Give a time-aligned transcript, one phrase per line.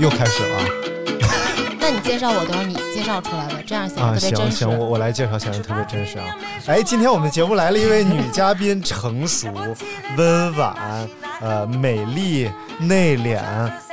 [0.00, 0.58] 又开始了。
[1.78, 4.56] 那你介绍我都是你介绍出来的，这样显得啊，特别真实。
[4.56, 6.24] 行行，我我来介绍，显得特别真实啊。
[6.66, 9.52] 哎，今天我们节目来了一位女嘉宾，成熟、
[10.16, 10.74] 温婉，
[11.42, 13.42] 呃，美丽、内敛，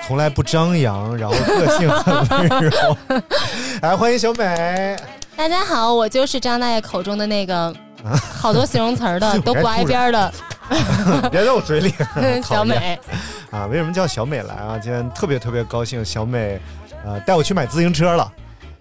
[0.07, 2.97] 从来不张扬，然后个性很温柔。
[3.81, 4.95] 哎，欢迎小美。
[5.35, 7.75] 大家好，我就是张大爷口中的那个
[8.33, 10.33] 好多形容词儿的都不挨边儿的
[11.31, 11.93] 别在我嘴里，
[12.43, 12.99] 小美。
[13.51, 14.77] 啊，为什么叫小美来啊？
[14.77, 16.59] 今天特别特别高兴，小美，
[17.05, 18.31] 呃，带我去买自行车了。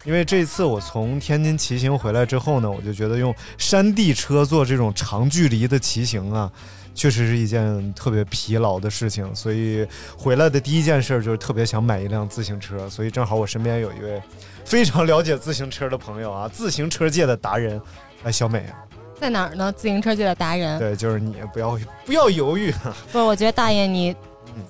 [0.05, 6.51] 因为这一次我从天津骑行回来之后呢，我就觉得用山地车做这种长距离的骑行啊，
[6.95, 9.35] 确实是一件特别疲劳的事情。
[9.35, 9.85] 所以
[10.17, 12.89] 回来的第一件事就是特别想买一辆自行车。
[12.89, 14.23] 所以正好我身边有一位
[14.65, 17.81] 非常了解自行车的朋友啊，自行车界的达人，
[18.23, 18.79] 哎，小美啊，
[19.19, 19.73] 在哪儿呢？
[19.73, 20.79] 自行车界的达人。
[20.79, 22.71] 对，就是你，不要不要犹豫。
[23.13, 24.15] 不是，我觉得大爷你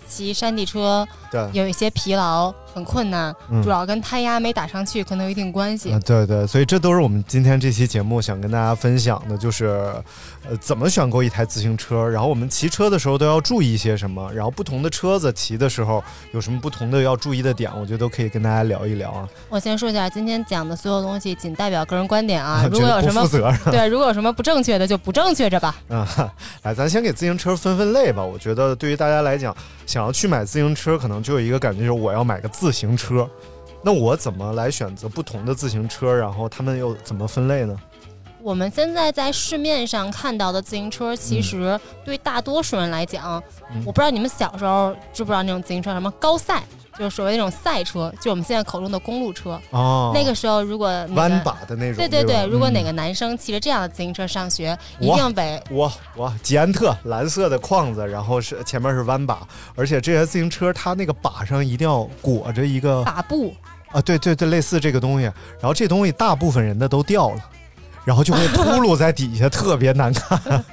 [0.08, 5.92] 骑山地车对有一些疲劳，很困难，嗯主要跟胎压没打上去可能有一定关系。
[5.92, 9.64] 啊，对对，所以这都是我们今天这期节目想跟大家分享的，就是，
[10.46, 19.26] 呃，怎么选购一台自行车，然后我们骑车的时候都要注意一些什么，然后不同的车子骑的时候有什么不同的要注意的点，我觉得都可以跟大家聊一聊啊。
[19.48, 23.26] 我先说一下，今天讲的所有东西仅代表个人观点啊，如果有什么
[23.70, 25.74] 对，如果有什么不正确的就不正确着吧。
[25.88, 26.06] 嗯，
[26.62, 28.22] 来，咱先给自行车分分类吧。
[28.22, 29.56] 我觉得对于大家来讲，
[29.86, 33.30] 想要去买自行车，可能就有一个感觉，就是我要买个自自行车。
[33.80, 36.12] 那我怎么来选择不同的自行车？
[36.12, 37.76] 然后他们又怎么分类呢？
[38.46, 43.42] 我们现在在市面上看到的自行车，其实对大多数人来讲，
[43.74, 43.82] 嗯。
[43.84, 46.62] 我不知道你们小时候知不知道那种自行车，什么高赛，
[46.96, 49.60] 就是所谓那种赛车，就我们现在口中的公路车。
[49.70, 50.86] 哦，那个时候，如果
[51.16, 52.44] 弯把的那种，对对对，吧？
[52.44, 52.84] 如果哪嗯。
[52.84, 59.40] 个男生骑着这样的自行车上学，一哇定得我我捷安特蓝色的框子，然后是前面是弯把，
[59.74, 63.52] 而且这些自行车它那个把上一定要裹着一个把布，
[63.90, 65.24] 啊，对对对，类似这个东西。
[65.24, 67.40] 然后这东西大部分人的都掉了，
[68.06, 70.40] 然后就会秃噜在底下， 特别难看。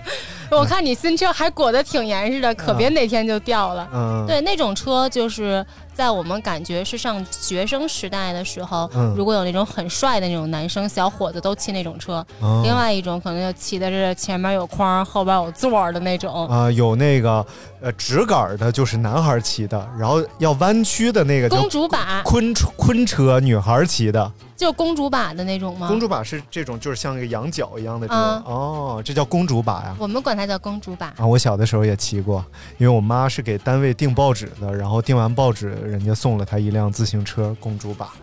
[0.51, 3.87] 我看你新车还裹得挺严实的，可别哪天就掉了。
[3.91, 12.25] 嗯，对，那种车就是在我们感觉是上学生时代的时候，嗯如果有那种很帅的那种男生小伙子都骑那种车。
[12.39, 16.47] 哦另外一种可能就骑的是前面有框，后边有座的那种。
[16.47, 17.45] 啊、有那个
[17.81, 24.31] 呃直杆儿的，就是男孩骑的，然后要弯曲的那个公主把昆车昆车，女孩骑的。
[24.55, 25.87] 就公主把的那种吗？
[25.87, 28.23] 公主把是这种，就是像一个羊角一样的这种。
[28.23, 29.95] 嗯哦，这叫公主把呀。
[29.99, 31.07] 我们管它叫公主把。
[31.17, 32.43] 啊，我小的时候也骑过，
[32.77, 38.13] 因为我妈是给单位订报纸的，然后订完报纸，人家送了他一辆自行车公主把。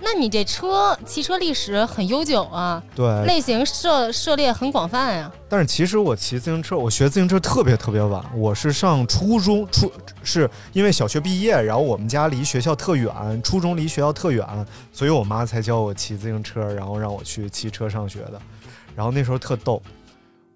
[0.00, 9.90] 那你这车骑车历史很悠久啊，对，类型涉涉猎很广泛呀、但是其实我骑自行车，我学自行车特别特别晚，我是上初中初，
[10.22, 13.12] 是因为小学毕业，然后我们家离学校特远，
[13.42, 14.46] 初中离学校特远，
[14.92, 18.40] 所以我妈才教我骑自行车，然后让我去骑车上学的。
[18.94, 19.82] 然后那时候特逗，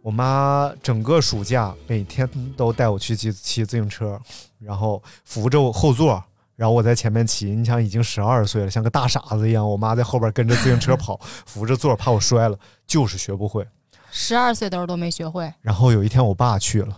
[0.02, 4.20] 我妈整个暑假每天都带我去骑骑自行车，
[4.60, 6.22] 然后扶着我后座。
[6.62, 9.68] 然后我在前面骑，你想已经十二岁了，像个大傻子一样。
[9.68, 12.56] 我妈在后边跟着自行车跑， 扶着座，怕我摔了，
[12.86, 13.66] 就是学不会。
[14.12, 16.96] 十二岁的时候都没学会，然后有一天我爸去了，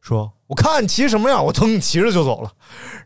[0.00, 2.52] 说：“我看你骑什么样，我腾骑着就走了。”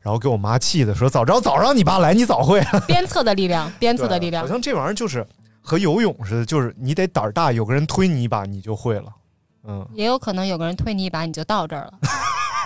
[0.02, 2.80] 然后给我妈气的说：“早知道早让你爸来，你早会了。
[2.86, 4.48] 鞭策的力量， 鞭策的力量好。
[4.50, 5.26] 像这玩意儿就是
[5.62, 9.06] 和游泳似的，就是你得胆儿大，有个人推你一把，你就会了。
[9.66, 11.92] 嗯，也有可能有个人推你一把，你就到这儿了。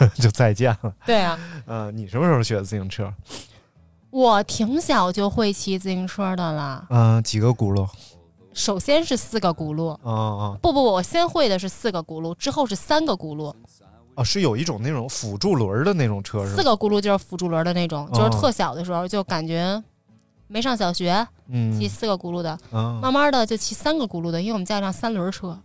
[0.20, 0.93] 就再见了。
[1.05, 3.12] 对啊，呃，你什么时候学的自行车？
[4.11, 6.87] 我挺小就会骑自行车的了。
[6.91, 7.88] 嗯、几个轱辘？
[8.52, 13.55] 首先是四个轱辘，啊啊不不不，我先会的是四个轱辘，之后是三个轱辘。
[14.17, 16.44] 哦，是有一种那种辅助轮的那种车？
[16.44, 19.81] 四个轱辘就是辅助轮的那种，就是哦特小的时候就感觉
[20.49, 25.56] 没上小学，嗯骑四个轱辘的，啊，慢慢的就骑三个轱辘的，因为我们家有辆三轮车，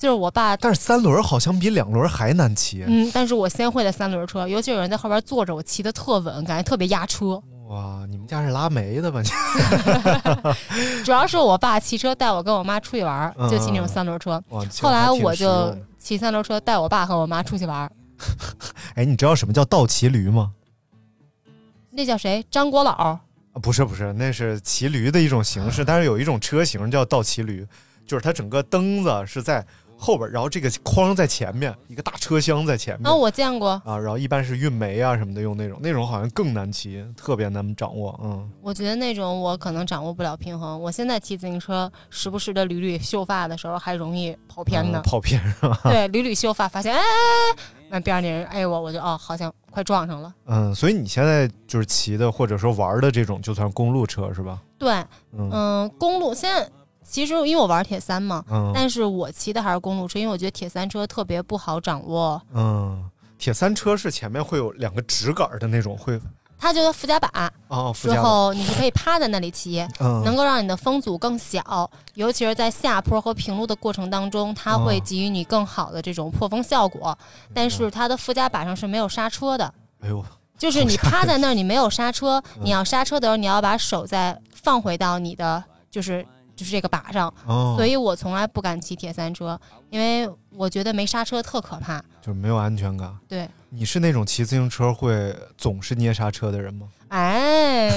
[0.00, 0.56] 就是我爸。
[0.56, 2.82] 但是三轮好像比两轮还难骑。
[2.88, 7.40] 嗯，但是我先会的三轮车，尤其有人在后边坐着，我骑的特稳，感觉特别压车。
[7.68, 9.20] 哇，你们家是拉煤的吧？
[9.20, 9.28] 你
[11.04, 14.42] 主要是我爸骑车带我跟我妈出去玩，嗯就骑那种三轮车。
[14.80, 17.88] 后来我就骑三轮车带我爸和我妈出去玩。
[18.96, 20.52] 哎，你知道什么叫倒骑驴吗？
[21.90, 22.44] 那叫谁？
[22.50, 22.90] 张国老。
[22.90, 23.20] 啊，
[23.62, 27.66] 不是不是，那是骑驴的一种形式，但是有一种车型叫倒骑驴，
[28.06, 29.64] 就是它整个蹬子是在
[30.00, 33.06] 后边，然后这个筐在前面，一个大车厢在前面。
[33.06, 33.70] 啊，我见过。
[33.84, 38.18] 啊，然后一般是运煤啊什么的用那种，那种好像更难骑，特别难掌握。
[38.24, 40.80] 嗯，我觉得那种我可能掌握不了平衡。
[40.80, 45.02] 我现在骑自行车，时不时的捋捋秀发的时候，还容易跑偏呢嗯。
[45.02, 45.78] 跑偏是吧？
[45.84, 47.02] 对，捋捋秀发，发现哎，
[47.90, 50.32] 那边上那人哎我，我就哦，好像快撞上了。
[50.46, 54.60] 嗯，所以你现在就是骑的或者说玩的这种，就算公路车是吧？
[54.78, 54.92] 对，
[55.32, 56.66] 嗯嗯，公路现在
[57.02, 58.72] 其实因为我玩铁三嘛，嗯。
[58.74, 62.40] 但是我骑的还是公路车，因为我觉得铁三车特别不好掌握。
[62.54, 66.20] 嗯，铁三车是前面会有两个直杆的那种，会
[66.62, 77.16] 它就是副驾把，哦，副之后你是可以趴在那里骑，嗯能够让你的风阻更小，尤其是在下坡和平路的过程当中，它会哦给予你更好的这种破风效果。
[77.54, 79.72] 但是它的副加把上是没有刹车的，
[80.02, 80.22] 哎呦，
[80.58, 82.66] 就是你趴在那儿，你没有刹车，嗯。
[82.66, 86.22] 你要刹车的时候，你要把手再放回到你的就是
[86.60, 87.32] 就是这个把上。
[87.46, 89.58] 哦所以我从来不敢骑铁三车，
[89.88, 91.98] 因为我觉得没刹车特可怕。
[92.20, 93.10] 就是没有安全感。
[93.26, 96.86] 对，你是那种骑自行车会总是捏刹车的人吗？
[97.08, 97.90] 哎，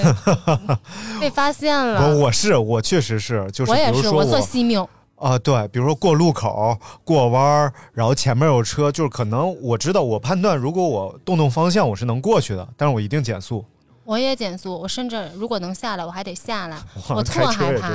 [1.20, 2.00] 被发现了。
[2.16, 4.88] 不，我是，我确实是，就是我也是，我做惜命。
[5.18, 13.66] 啊，对，比如说过路口、过弯儿，然后前面有车，就是可能我知道，我判断如果我动动方向，我是能过去的，但是我一定减速。
[14.06, 16.78] 我也减速，我甚至如果能下来，我还得下来，
[17.10, 17.90] 我特怕。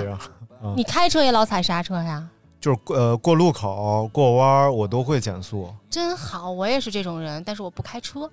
[0.62, 2.28] 嗯你开车也老踩刹车呀？
[2.60, 5.72] 就是呃过路口、过弯儿，我都会减速。
[5.88, 8.28] 真好，我也是这种人，但是我不开车。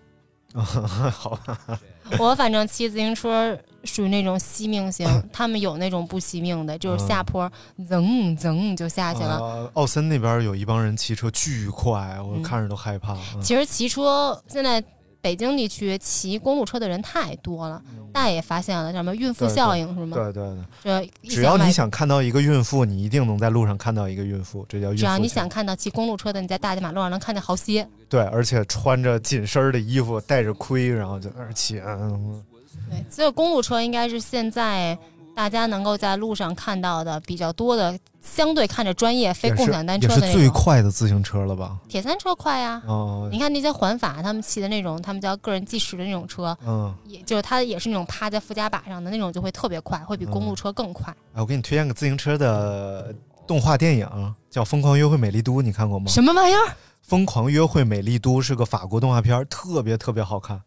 [0.55, 1.57] 好吧，
[2.17, 9.37] 我反正骑自行车属于那种惜命型， 他们有那种不惜命的，就是下坡噌噌就下去了。
[9.37, 13.13] 呃奥森那边有一帮人骑车巨快，我嗯看着都害怕。
[13.35, 14.81] 嗯其实骑车现在
[15.25, 17.81] 北京地区骑公路车的人太多了，
[18.13, 20.15] 大家也发现了什么孕妇效应是吗？
[20.15, 24.99] 对对对，这只要你想看到一个孕妇，你一定能在路上看到一个孕妇，这叫孕妇。
[24.99, 27.87] 只要你想，看到骑公路车的，你在大街马路上能看见好些。
[28.07, 31.79] 对，而且穿着紧身的衣服，戴着盔，然后在那儿骑。
[31.79, 32.43] 嗯
[32.91, 34.95] 对，所以公路车应该是现在
[35.35, 40.53] 大家能够在路上看到的比较多的，相对看着专业非共享单也是最车的那种。
[40.53, 41.77] 快的自行车了吧？
[41.87, 51.15] 铁三车快呀、哦，你看那些环法，他们骑的那种，他们叫个人计时的那种车，嗯，也就是它也是那种趴在副驾把上的那种，就会特别快，会比公路车更快。
[51.33, 53.15] 哎，我给你推荐个自行车的
[53.47, 56.11] 动画电影，叫《疯狂约会美丽都》，你看过吗？
[56.11, 56.57] 什么玩意儿？
[57.01, 60.59] 《疯狂约会美丽都》是个法国动画片，特别特别好看，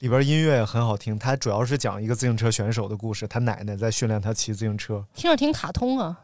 [0.00, 1.18] 里边音乐也很好听。
[1.18, 6.18] 它主要是讲一个自行车选手的故事，他奶奶在训练他骑自行车，听着挺卡通啊。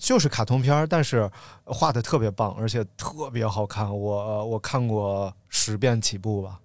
[0.00, 1.30] 就是卡通片儿，但是
[1.64, 3.86] 画的特别棒，而且特别好看。
[3.86, 6.58] 我我看过十遍起步吧。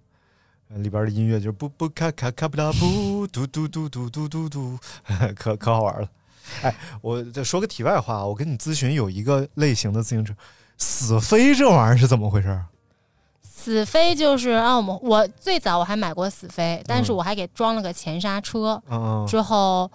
[0.70, 4.78] 呃里边的音乐就是布布卡卡卡布拉布，嘟嘟嘟嘟嘟嘟嘟，
[5.34, 6.10] 可可好玩了。
[6.62, 10.34] 哎，我再说个题外话，我跟你咨询有一个类型的自行车，
[10.78, 12.66] 死飞这玩意儿是怎么回事儿？
[13.42, 18.82] 死飞就是啊，我们我最早我还买过死飞，但是嗯我还给装了个前刹车。
[19.26, 19.90] 之后，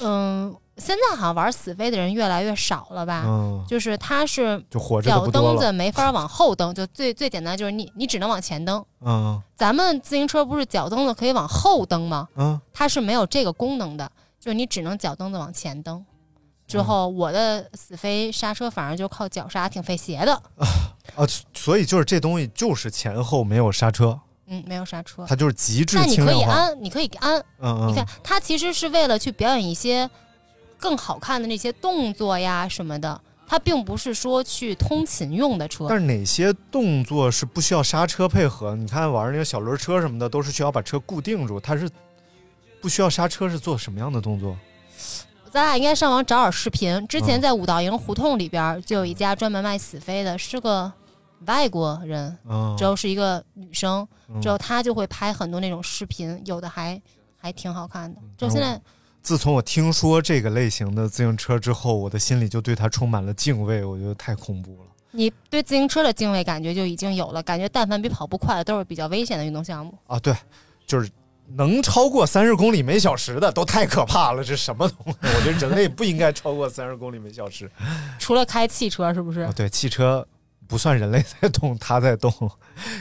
[0.00, 3.22] 嗯，现在好像玩死飞的人越来越少了吧？
[3.24, 8.84] 嗯就是它是就活着脚蹬子没法往后蹬，就最最简单就是你你只能往前蹬。
[9.00, 12.28] 嗯咱们自行车不是脚蹬子可以往后蹬吗？
[12.36, 14.10] 嗯它是没有这个功能的，
[14.40, 16.04] 就是你只能脚蹬子往前蹬。
[16.66, 20.34] 之嗯后我的死飞刹车反而就靠脚刹，挺费鞋的。
[21.16, 25.26] 啊，所以就是这东西就是前后没有刹车，嗯，没有刹车。
[25.28, 26.42] 它就是极致那你可以。
[26.42, 27.38] 安，你可以安。
[27.60, 30.08] 嗯嗯，你看，它其实是为了去表演一些
[30.82, 35.86] 更好看的那些动作呀什么的，它并不是说去通勤用的车。
[35.88, 38.74] 但是哪些动作是不需要刹车配合？
[38.74, 41.88] 你看网上那个小轮车什么的，都是需要把车固定住，它是
[42.80, 44.56] 不需要刹车，是做什么样的动作？
[45.52, 47.06] 咱俩应该上网找找视频。
[47.06, 50.92] 之前嗯在五道营胡同里边就有一家专门卖死飞的，是个
[51.46, 57.00] 外国人，嗯之后是一个女生，嗯之后她就会拍很多那种视频，有的还
[57.36, 58.20] 还挺好看的。
[58.36, 58.80] 就现在
[59.22, 64.90] 自从我听说这个类型的自行车之后，我的心里就对它充满了敬畏，我觉得太恐怖了。
[65.12, 69.96] 你对自行车的敬畏感觉就已经有了，感觉但凡比跑步快的都是比较危险的运动项目。
[70.06, 70.34] 啊，对，
[70.86, 71.08] 就是
[71.54, 75.18] 能超过三十公里每小时的都太可怕了，这什么东西？
[75.22, 77.70] 我觉得人类不应该超过三十公里每小时。
[78.18, 79.52] 除了开汽车，是不是啊，？
[79.54, 80.26] 对，汽车
[80.66, 82.32] 不算人类在动，它在动，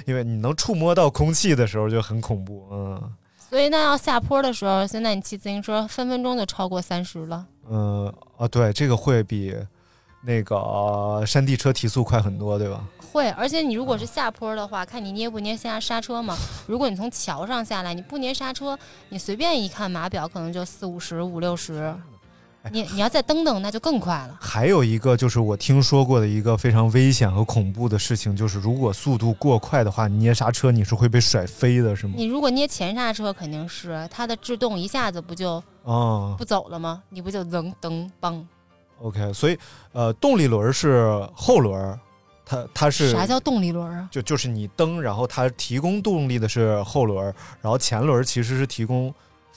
[0.06, 2.68] 因为你能触摸到空气的时候就很恐怖。
[2.72, 3.14] 嗯
[3.52, 7.46] 所以那要下坡的时候，现在你骑自行车分分钟就超过三十了。
[7.70, 9.54] 嗯啊，对，这个会比
[10.24, 12.82] 那个、呃山地车提速快很多，对吧？
[13.12, 16.38] 会，而且你如果是下坡的话，看你捏不捏下刹车嘛。
[16.66, 18.80] 如果你从桥上下来，你不捏刹车，
[19.10, 21.94] 你随便一看码表，可能就四五十、五六十。
[22.70, 24.38] 你你要再蹬蹬，那就更快了。
[24.40, 32.14] 还有一个就是我听说过的一个非常危险和恐怖的事情，就是如果速度过快的话，你捏刹车你是会被甩飞的，是吗？
[32.16, 37.02] 你如果捏前刹车，肯定是它的制动一下子不就哦不走了吗？
[37.10, 38.44] 你不就噔噔嘣
[39.02, 39.58] ？，OK，所以
[39.94, 42.00] 呃，动力轮是后轮，
[42.46, 44.08] 它它是啥叫动力轮啊？
[44.12, 47.26] 就就是你蹬，然后它提供动力的是后轮，
[47.60, 49.12] 然后前轮其实是提供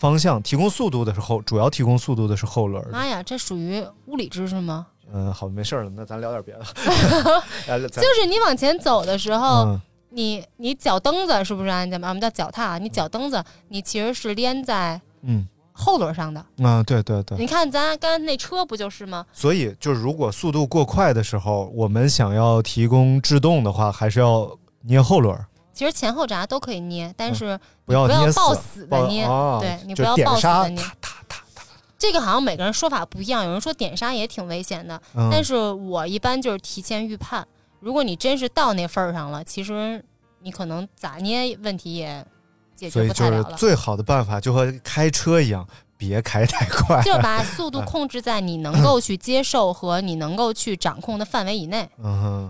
[0.05, 2.87] 方向、提供速度的是后，主要提供速度的是后轮。
[2.91, 4.87] 妈呀，这属于物理知识吗？
[5.11, 6.61] 嗯，好，没事儿了，那咱聊点别的。
[7.89, 9.81] 就是你往前走的时候，嗯
[10.11, 11.87] 你你脚蹬子是不是啊？
[11.87, 16.45] 咱们我们叫脚踏，你脚蹬子你其实是连在嗯后轮上的。
[16.63, 19.25] 啊，对对对你，看咱刚才那车不就是吗？
[19.33, 25.35] 所以就是如果速度过快的时候，我们想要提供制动的话，还是要捏后轮，
[25.75, 30.83] 其实前后闸都可以捏，但是嗯不要不要抱死的抱捏，啊对你不要抱死的捏。
[31.99, 37.47] 这个好像每个人说法不一样，有人说点刹也挺危险的，嗯但是我一般就是提前预判。
[37.81, 40.02] 如果你真是到那份儿上了，其实
[40.40, 42.25] 你可能咋捏问题也
[42.75, 43.57] 解决不太了了。
[43.57, 45.66] 最好的办法就和开车一样，
[45.97, 51.88] 别开太快， 就是把 速度控制在你能 够去接受和你能够去掌控的范围以内。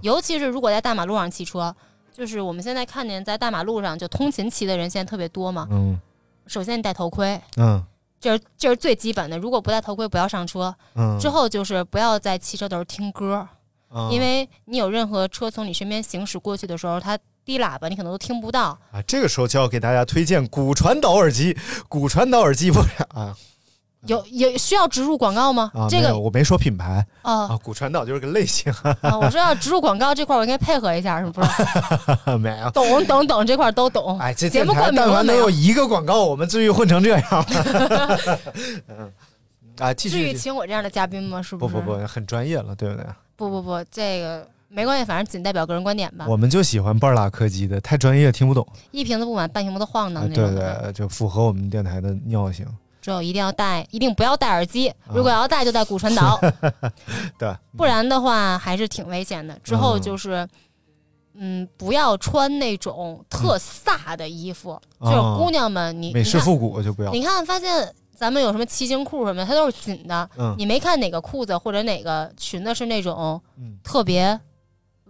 [0.03, 1.75] 尤其是如果在大马路上骑车，
[2.17, 5.67] 就是我们现在看见在大马路上就通勤骑的人现在特别多嘛。
[5.71, 6.01] 嗯
[6.47, 7.83] 首先你戴头盔，嗯
[8.21, 9.39] 这是这是最基本的。
[9.39, 10.75] 如果不戴头盔，不要上车。
[10.95, 13.49] 嗯，之后就是不要在骑车的时候听歌，
[13.91, 18.79] 嗯因为你有任何车从你身边行驶过去的时候，它低喇叭你可能都听不到。
[18.93, 21.57] 啊，这个时候就要给大家推荐骨传导耳机。
[21.89, 23.35] 骨传导耳机不是啊
[24.07, 25.71] 有有需要植入广告吗？
[25.75, 32.37] 啊，这个没，我没说品牌啊啊，骨传导就是个类型，啊，我说要植入广告这块，我应该配合一下，是不是？
[32.39, 32.71] 没有。
[32.71, 34.19] 懂懂懂，这块都懂。
[34.19, 35.49] 哎，这节目但凡能有？
[35.49, 37.47] 一个广告，我们至于混成这样吗？
[38.89, 39.13] 嗯，
[39.79, 40.35] 啊，继至于。
[40.35, 41.41] 请我这样的嘉宾吗？
[41.41, 41.57] 是是？
[41.57, 43.07] 不不不，很专业了，对不对？
[43.37, 46.27] 不不不，这个没关系，反正仅代表个人观点吧。
[46.29, 48.67] 我们就喜欢半拉科技的，太专业听不懂。
[48.91, 50.83] 一瓶子不满，半瓶子晃啊，荡那对种的。
[50.83, 52.67] 对，就符合我们电台的尿性。
[53.05, 54.89] 之后一定要戴，一定不要戴耳机。
[54.89, 56.41] 啊如果要戴，就戴骨传导，
[57.39, 59.55] 对，不然的话还是挺危险的。
[59.63, 60.49] 之后就是，
[61.35, 70.27] 嗯，不要穿那种特飒的衣服，嗯就是姑娘们，你美式复古就不要你看，发现咱们有什么骑行裤什么的，它都是紧的。
[70.39, 74.41] 嗯你没看哪个裤子或者哪个裙子是那种嗯特别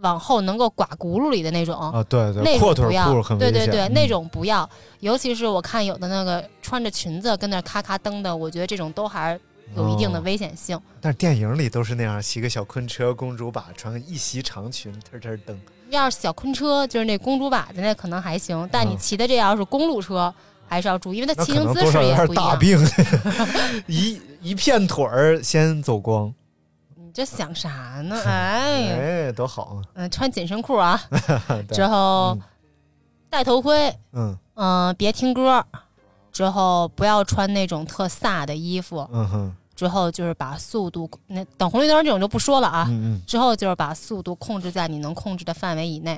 [0.00, 1.74] 往后能够刮轱辘里的那种。
[1.78, 3.38] 啊，对对，那阔腿种不要。
[3.38, 4.68] 对对对，嗯那种不要。
[5.00, 9.40] 尤其是我看有的那个穿着裙子跟那咔咔蹬的，我觉得这种都还是
[9.76, 10.78] 有一定的哦危险性。
[11.00, 15.58] 但是电影里都是那样，骑个小昆车，公主把，穿个一袭长裙，嘚嘚蹬。
[15.90, 20.34] 要是小昆车，就是那公主把的那可能还行，但你嗯骑的这要是公路车，
[20.66, 22.50] 还是要注意，因为它骑行姿势也不一样。
[22.50, 22.78] 大病，
[23.86, 26.34] 一一片腿儿先走光，你
[27.14, 27.70] 这想啥
[28.02, 28.20] 呢？
[28.26, 29.82] 哎呀，哎，多好啊！
[29.94, 31.00] 嗯，穿紧身裤啊，
[31.72, 32.36] 之后
[33.30, 34.36] 戴头盔，嗯。
[34.56, 35.64] 嗯、别听歌，
[36.30, 39.56] 之后不要穿那种特飒的衣服，嗯哼。
[39.74, 46.16] 之后就是把速度，那等红绿灯这种就不说了啊，嗯之后就是把速度控制在你能控制的范围以内，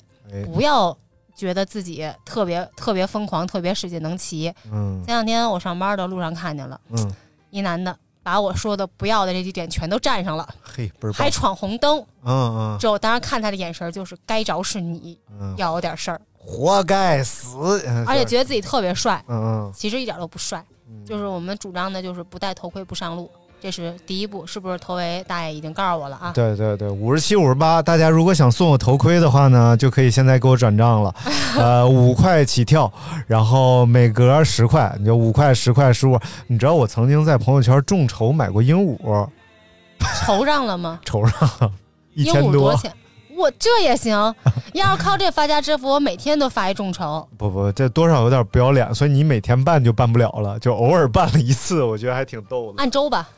[0.52, 0.94] 不要
[1.34, 4.52] 觉得自己特别特别疯狂，特别使劲能骑。
[4.70, 5.02] 嗯。
[5.06, 7.10] 前两天我上班的路上看见了嗯，
[7.48, 7.96] 一男的，
[8.26, 12.04] 把我说的不要的这几点全都占上了，嘿，还，闯红灯。
[12.24, 12.76] 嗯嗯。
[12.76, 17.56] 之后当时看他的眼神就是该着是你，嗯，要有点事儿，活该死，
[18.04, 19.72] 而且觉得自己特别帅，嗯嗯。
[19.72, 20.60] 其实一点都不帅。
[20.88, 24.78] 嗯，就是我们主张的就是不戴头盔不上路，这是第一步，是不是？
[24.78, 26.32] 头围大爷已经告诉我了啊。
[26.34, 31.14] 对对对，五十七、五十八，大家如果想送我头盔的话呢，就可以现在给我转账了，
[31.56, 32.92] 呃，五块起跳，
[33.26, 36.18] 然后每格十块，你就五块、十块、十五。
[36.46, 39.28] 你知道我曾经在朋友圈众筹买过鹦鹉，
[40.24, 41.00] 筹上了吗？
[41.04, 41.72] 筹上了
[42.14, 42.76] 一鹦千多鹉多。
[42.76, 42.92] 钱？
[43.38, 44.34] 我这也行，
[44.72, 47.28] 要是靠这发家致富，我每天都发一众筹。
[47.36, 52.78] 不不，这多少有点不要脸，所以你每天办就办不了了，就偶尔办了一次，我觉得还挺逗的。
[52.78, 53.28] 按周吧，啊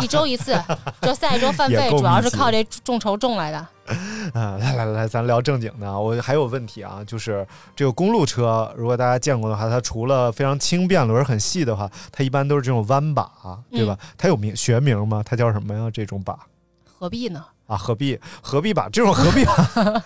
[0.00, 0.58] 一周一次，
[1.02, 3.58] 就下一周饭费主要是靠这众筹挣来的。
[4.34, 5.96] 啊，来来来，咱聊正经的啊。
[5.96, 13.30] 我还有问题啊，就是这个公路车，如果大家见过的话，它除了非常轻便、轮很细的话，它一般都是这种弯把，
[13.70, 13.96] 对吧？
[14.18, 15.22] 它有名学名吗？
[15.24, 15.88] 它叫什么呀？
[15.92, 16.36] 这种把
[16.84, 17.44] 何必呢？
[17.68, 20.02] 啊，何必何必把这种何必把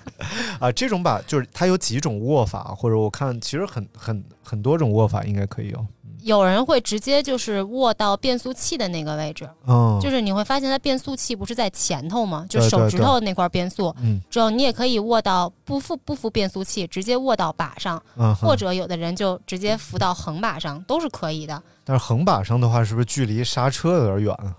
[0.61, 0.73] 啊？
[0.73, 5.87] 这种把就是它有几种握法，或者我看其实很很很多种握法应该可以有。
[6.23, 12.47] 有人会直接就是握到变速器的那个位置，嗯，就是你会发现它变速器不是在前头吗？
[12.49, 21.63] 就手指头那块变速，嗯之后你也可以握到不扶不扶变速器，直接握到把上，嗯或者有的人就直接扶到横把上，都是可以的。
[21.85, 24.55] 但是横把上的话，是不是距离刹车有点远啊？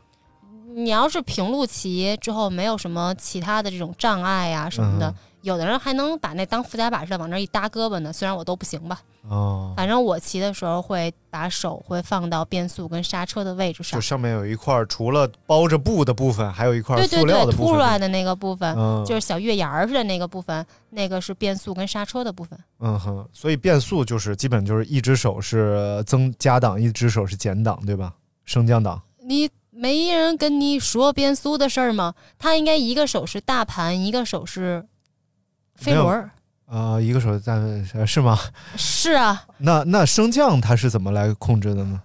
[0.73, 8.13] 你要是平路骑之后没有什么其他的这种障碍呀、什么的，嗯有的人还能把那当附加把似的往那一搭胳膊呢。
[8.13, 14.01] 虽然我都不行吧，哦，反正我骑的时候会把手会放到变速跟刹车的位置上就。
[14.01, 17.67] 上面有一块儿除了包着布的部分，还有一块对对对，塑料的部分。
[17.67, 22.57] 凸出来的那个部分、嗯就是小月牙儿似的那个部分，那个是变速跟刹车的部分。
[22.79, 28.13] 嗯哼，所以变速就是基本就是一只手是增加档，一只手是减档，对吧？
[28.45, 29.01] 升降档。
[29.23, 32.13] 你没人跟你说变速的事儿吗？
[32.37, 34.85] 他应该一个手是大盘，一个手是
[35.81, 36.29] 飞轮儿。
[36.67, 37.53] 啊、一个手在
[37.93, 38.39] 呃是吗？
[38.77, 42.01] 是啊，那那升降它是怎么来控制的呢？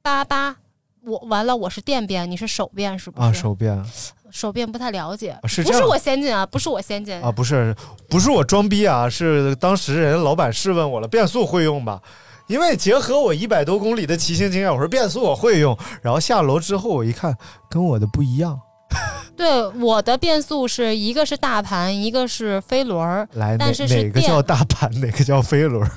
[0.00, 0.56] 八八，
[1.04, 3.28] 我完了，我是电变，你是手变是不是？
[3.28, 3.84] 啊，手变
[4.30, 6.46] 手变不太了解，是不是我先进啊？
[6.46, 7.76] 不是我先进啊，不是
[8.08, 12.00] 不是我装逼啊，是当时人老板试问我了，变速会用吧？
[12.46, 15.76] 因为结合我一百多公里的骑行经验，我说变速我会用。
[16.00, 17.36] 然后下楼之后我一看，
[17.68, 18.58] 跟我的不一样。
[19.36, 25.88] 对，我的变速是一个是大盘，一个是飞轮儿，来，哪但是是哪个叫大盘， 哪个叫飞轮？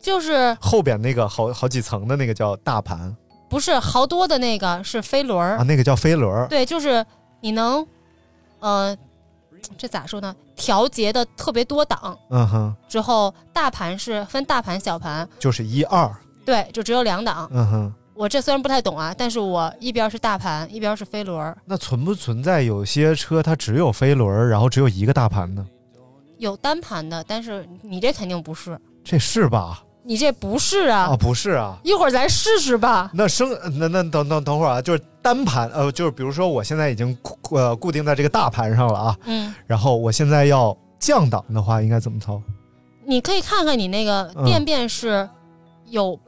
[0.00, 3.16] 就是后边那个好好几层的那个叫大盘
[3.48, 6.48] 不是好多的那个是飞轮儿啊，那个叫飞轮。
[6.48, 7.04] 对，就是
[7.40, 7.86] 你能，
[8.58, 8.96] 呃，
[9.78, 10.34] 这咋说呢？
[10.56, 16.10] 调节的特别多档嗯哼，之后，大盘是分大盘、小盘，就是一二。
[16.44, 17.48] 对，就只有两档。
[17.52, 25.66] 嗯哼，我这虽然不太懂啊，但是我一边是大盘，一边是飞轮，那存不存在有些车它只有飞轮，然后只有一个大盘呢？
[26.38, 29.82] 有单盘的，但是你这肯定不是，这是吧？
[30.04, 31.10] 你这不是啊。
[31.12, 31.78] 啊，不是啊。
[31.84, 33.10] 一会儿咱试试吧。
[33.14, 42.42] 那升那那等等等会儿啊，就是单盘呃，就是比如说我现在已经固呃固定在这个大盘上了啊，嗯，然后我现在要降档的话，应该怎么操？
[43.06, 45.28] 你可以看看你那个嗯电变是
[45.86, 46.18] 有、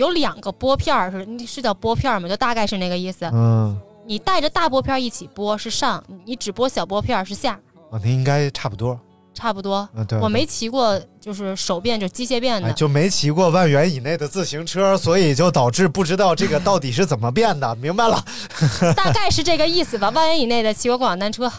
[0.00, 2.26] 有两个拨片儿，是你是叫拨片儿吗？
[2.26, 3.26] 就大概是那个意思。
[3.34, 7.52] 嗯，你带着大拨片儿一起拨是上，你只拨小拨片儿是下，
[7.90, 8.98] 啊，那应该差不多。
[9.34, 9.76] 差不多。
[9.94, 12.68] 啊，对，我没骑过就是手变，就机械变的。
[12.68, 17.76] 哎，就没骑过万元以内的自行车，所以就导致不知道这个到底是怎么变的。
[17.76, 18.24] 明白了，
[18.96, 20.08] 大概是这个意思吧。
[20.10, 21.50] 万元以内的骑过共享单车，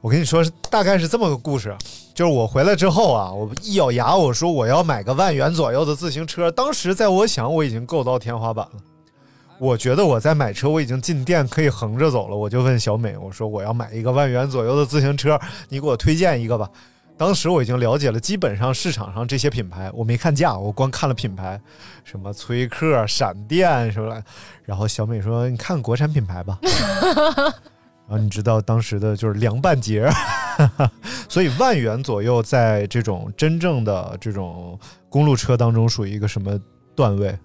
[0.00, 1.76] 我跟你说，大概是这么个故事。
[2.16, 6.50] 就是我回来之后啊，我一咬牙，我说我要买个万元左右的自行车。
[6.50, 8.80] 当时在我想，我已经够到天花板了。
[9.58, 12.34] 我觉得我在买车，我已经进店可以横着走了。
[12.34, 16.66] 我就问小美，我说我要买一个万元左右的自行车，你给我推荐一个吧。
[17.18, 21.60] 当时我已经了解了基本上市场上这些品牌，我没看价，我光看了品牌，
[22.02, 24.24] 什么崔克、闪电什么的。
[24.64, 26.58] 然后小美说：“你看国产品牌吧。”
[28.08, 30.08] 然后你知道当时的就是凉半截，
[31.28, 36.56] 所以万元左右在这种真正的这种公路车当中属于一个什么
[36.94, 37.36] 段位？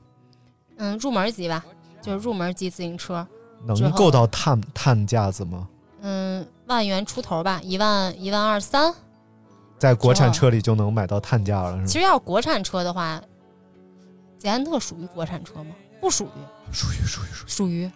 [0.78, 1.66] 嗯，入门级吧，
[2.02, 3.28] 就是入门级自行车。
[3.66, 5.68] 能够到碳碳架子吗？
[6.02, 8.94] 嗯，万元出头吧，一万一万二三。
[9.78, 11.86] 在国产车里就能买到碳架了，是吗？
[11.86, 13.22] 其实要是国产车的话，
[14.38, 15.76] 捷安特属于国产车吗？
[16.00, 17.92] 不属于，属于属于属于属于。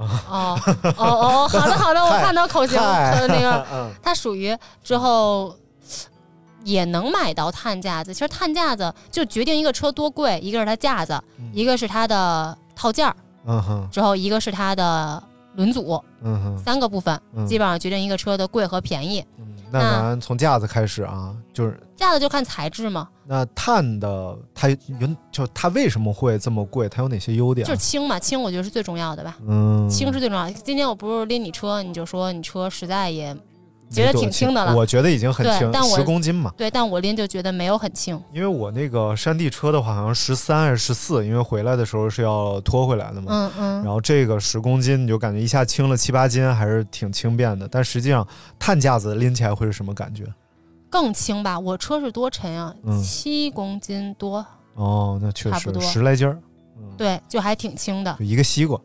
[0.00, 0.58] 哦哦
[0.96, 3.90] 哦哦，好的好的，我看到口型嗨呃那个，嗯。
[4.02, 5.54] 它属于之后
[6.64, 8.12] 也能买到碳架子。
[8.12, 13.14] 其实碳架子就决定一个车多贵，一个是它架子，一个是它的套件儿，
[13.46, 13.88] 嗯哼。
[13.90, 15.22] 之后一个是它的
[15.54, 17.46] 轮组，嗯哼，三个部分嗯。
[17.46, 19.24] 基本上决定一个车的贵和便宜。
[19.72, 24.76] 那咱从架子开始啊，就是架子就看材质嘛，那碳的它有
[25.30, 26.88] 就它为什么会这么贵？
[26.88, 27.66] 它有哪些优点？
[27.66, 29.36] 就是轻嘛，轻我觉得是最重要的吧。
[29.46, 30.52] 嗯，轻是最重要的。
[30.52, 33.36] 今天我不是拎你车，你就说你车实在也
[33.90, 34.74] 觉得挺轻的了。
[34.74, 36.52] 我觉得已经很轻，对，但我十公斤嘛。
[36.56, 38.20] 对，但我拎就觉得没有很轻。
[38.32, 43.26] 因为我那个山地车的话，好像十三还是十四，因为回来的时候是要拖回来的嘛。
[43.30, 43.82] 嗯嗯。
[43.82, 47.68] 然后这个十公斤，你就感觉一下轻了七八斤，还是挺轻便的。
[47.68, 48.26] 但实际上，
[48.58, 50.24] 碳架子拎起来会是什么感觉？
[50.88, 51.58] 更轻吧？
[51.58, 54.44] 我车是多沉啊，嗯七公斤多。
[54.74, 56.38] 哦，那确实十来斤儿，
[56.96, 58.24] 对，就还挺轻的就。
[58.24, 58.80] 一个西瓜。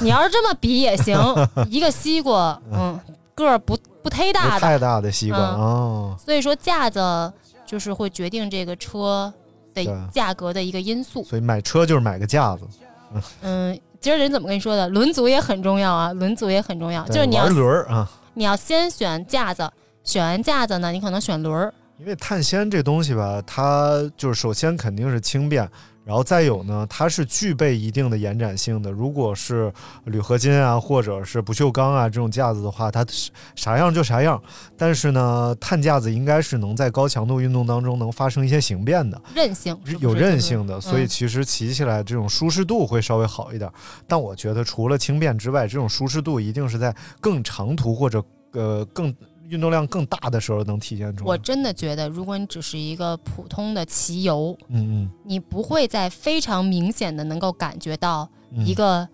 [0.00, 1.18] 你要是这么比也行，
[1.68, 2.98] 一个西瓜，嗯，
[3.44, 6.16] 个儿不不不忒大的，太大的西瓜嗯哦。
[6.22, 7.32] 所以说架子
[7.64, 9.32] 就是会决定这个车
[9.74, 11.22] 的价格的一个因素。
[11.24, 12.62] 所以买车就是买个架子，
[13.42, 14.88] 嗯，今儿人怎么跟你说的？
[14.88, 18.10] 轮组也很重要啊，轮组也很重要，就是你要轮儿啊。
[18.34, 19.68] 你要先选架子，
[20.04, 21.74] 选完架子呢，你可能选轮儿。
[21.98, 25.68] 因为碳纤这东西吧，它就是首先肯定是轻便，
[26.08, 28.90] 然后再有呢，它是具备一定的延展性的。
[28.90, 29.70] 如果是
[30.04, 34.42] 铝合金啊，或者是不锈钢啊这种架子的话，它是啥样就啥样。
[34.74, 43.70] 但是呢，碳架子应该是能在高强度运动当中能发生一些形变的，韧性有韧性的，所以嗯其实骑起来这种舒适度会稍微好一点。
[44.06, 49.14] 但我觉得除了轻便之外，这种舒适度一定是在更长途或者呃更
[49.48, 51.28] 运动量更大的时候能体现出来。
[51.28, 55.10] 我真的觉得，如果你只是一个普通的骑游，嗯嗯。
[55.24, 59.08] 你不会在非常明显的能够感觉到嗯一个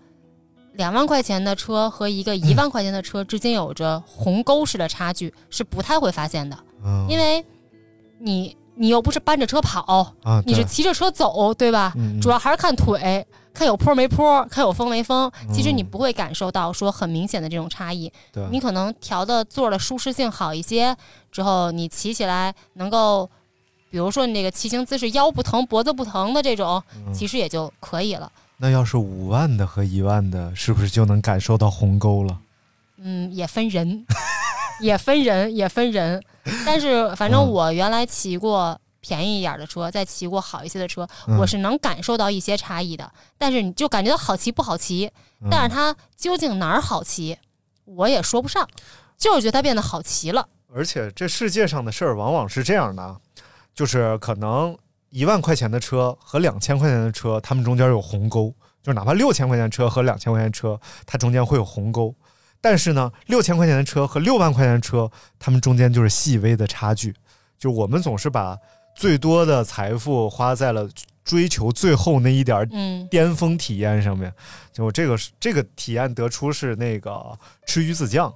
[0.73, 7.45] 两万块钱的车和一个一万块钱的车之间有着鸿沟式的差距，是不太会发现的，嗯因为
[8.19, 11.93] 你你又不是搬着车跑，啊你是骑着车走，对吧？
[12.21, 13.25] 主要还是看腿。
[13.55, 18.11] 看有坡没坡，看有风没风，其实嗯你不会感受到说很明显的这种差异。
[18.31, 20.95] 对你可能调的座儿的舒适性好一些，
[21.31, 23.27] 之后你骑起来能够，
[23.89, 28.31] 比如说你那个骑行姿势腰不疼、脖子不疼的这种，嗯其实也就可以了。
[28.57, 32.37] 那要是五万的和一万的，是不是就能感受到鸿沟了？
[32.97, 34.05] 嗯，也分人，
[34.79, 36.21] 也分人，也分人。
[36.65, 43.11] 但是反正嗯我原来骑过便宜一点的车，再骑过好一些的车，嗯我是能感受到一些差异的。
[43.37, 47.37] 但是你就感觉到好骑不好骑，嗯但是它究竟哪儿好骑，
[47.83, 48.67] 我也说不上，
[49.15, 50.47] 就是觉得它变得好骑了。
[50.73, 53.15] 而且这世界上的事儿往往是这样的啊，
[53.75, 54.75] 就是可能
[55.11, 62.13] 一万块钱的车和两千块钱的车，它们中间有鸿沟，就是哪怕六千块钱车和两千块钱车，它中间会有鸿沟。
[62.59, 67.13] 但是呢，六千块钱的车和六万块钱的车，它们中间就是细微的差距。
[67.57, 68.57] 就我们总是把
[68.95, 70.87] 最多的财富花在了
[71.23, 72.67] 追求最后那一点
[73.09, 74.33] 巅峰体验上面。
[74.71, 78.33] 就这个是这个体验得出是那个吃鱼子酱，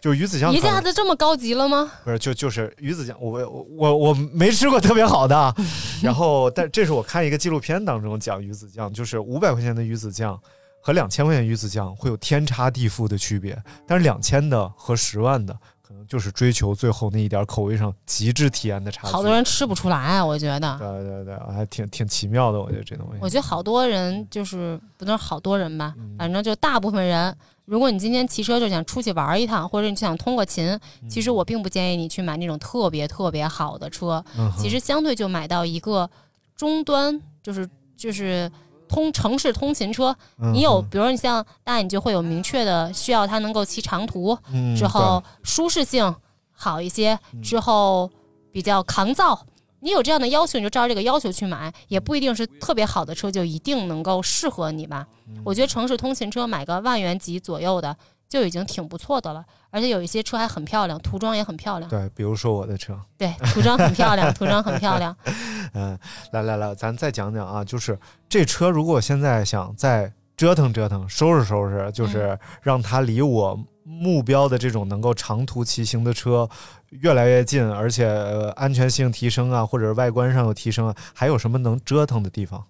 [0.00, 1.90] 就是鱼子酱一下子这么高级了吗？
[2.04, 5.54] 不是，就就是鱼子酱，我我我我没吃过特别好的啊，
[6.02, 10.38] 然后但这是我看一个纪录片当中讲鱼子酱，就是五百块钱的鱼子酱
[10.80, 15.56] 和两千块钱鱼子酱会有天差地负的区别，但是两千的和十万的
[15.92, 19.12] 可能就是追求最后那一点口味上极致体验的差距。
[19.12, 20.78] 好多人吃不出来啊，我觉得。
[20.78, 23.18] 对对对，还挺挺奇妙的，我觉得这东西。
[23.20, 30.78] 我觉得好多人就是不能是好多人吧，嗯反正就大部分人，如果你今天骑车就想出去玩一趟，或者你就想通个勤，
[31.10, 36.08] 其实我并不建议你去买那种特别特别好的车，嗯其实相对就买到一个
[36.56, 38.50] 中端，就是就是。
[38.92, 46.14] 通城市通勤车，嗯你有，比如说你像大，你就会有明确的需要它能够骑长途，嗯之后舒适性
[46.52, 48.10] 好一些，之后
[48.52, 49.46] 比较抗造。
[49.80, 55.06] 你有这样的要求，你就照这个要求去买，也不一定是特别好的车就一定能够适合你吧。
[55.26, 57.96] 嗯我觉得城市通勤车买个万元级左右的
[58.32, 61.90] 就已经挺不错的了，而且有一些车还很漂亮，涂装也很漂亮。
[61.90, 65.14] 对，比如说我的车，对，涂装很漂亮，涂装很漂亮。
[65.74, 65.98] 嗯，
[66.32, 67.98] 来来来，咱再讲讲啊，就是
[68.30, 76.48] 这车如果现在想再折腾折腾、收拾收拾，就是让它离我目标的这种能够长途骑行的车
[76.88, 82.64] 越来越近，而且、呃安全性提升啊，或者是外观上有提升啊，还有什么能折腾的地方？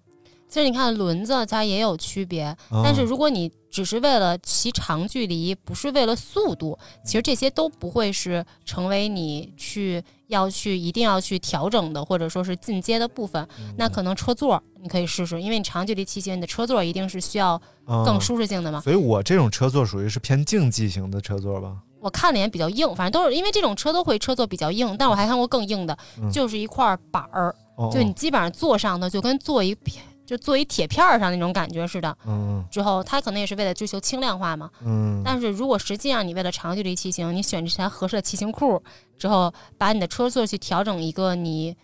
[0.53, 13.43] 其实你看轮子它也有区别，哦但是如果你只是为了骑长距离，不是为了速度，其实这些都不会是成为你去要去一定要去调整的，或者说是进阶的部分。
[13.59, 17.55] 嗯那可能车座你可以试试，因为你长距离骑行，你的车座一定是需要
[17.87, 18.79] 哦更舒适性的嘛。
[18.83, 21.79] 所以我这种车座属于是偏竞技型的车座吧？
[21.99, 32.17] 我看了眼比较硬，反正都是因为这种车都会车座比较硬，但我还看过更硬的，嗯就是一块板儿，哦就你基本上坐上的就跟坐一片，就做一铁片儿上那种感觉似的。
[32.27, 34.71] 嗯之后它可能也是为了追求轻量化嘛。
[34.83, 38.83] 嗯但是如果实际上你为了长距离骑行，你选这台合适的骑行裤
[39.19, 41.77] 之后，把你的车座去调整一个你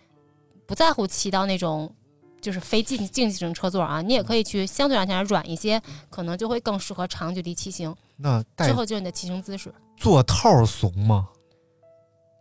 [0.65, 1.93] 不在乎骑到那种
[2.41, 7.95] 就是非竞竞技型车座啊，你也可以去相对来讲软一些，可能就会更适合长距离骑行。
[8.17, 11.27] 那带之后就是你的骑行姿势，座套怂吗？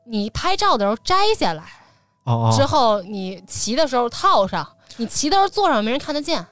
[0.07, 1.65] 你拍照的时候摘下来，
[2.25, 4.67] 哦哦，之后你骑的时候套上，
[4.99, 6.45] 你骑到时候坐上没人看得见。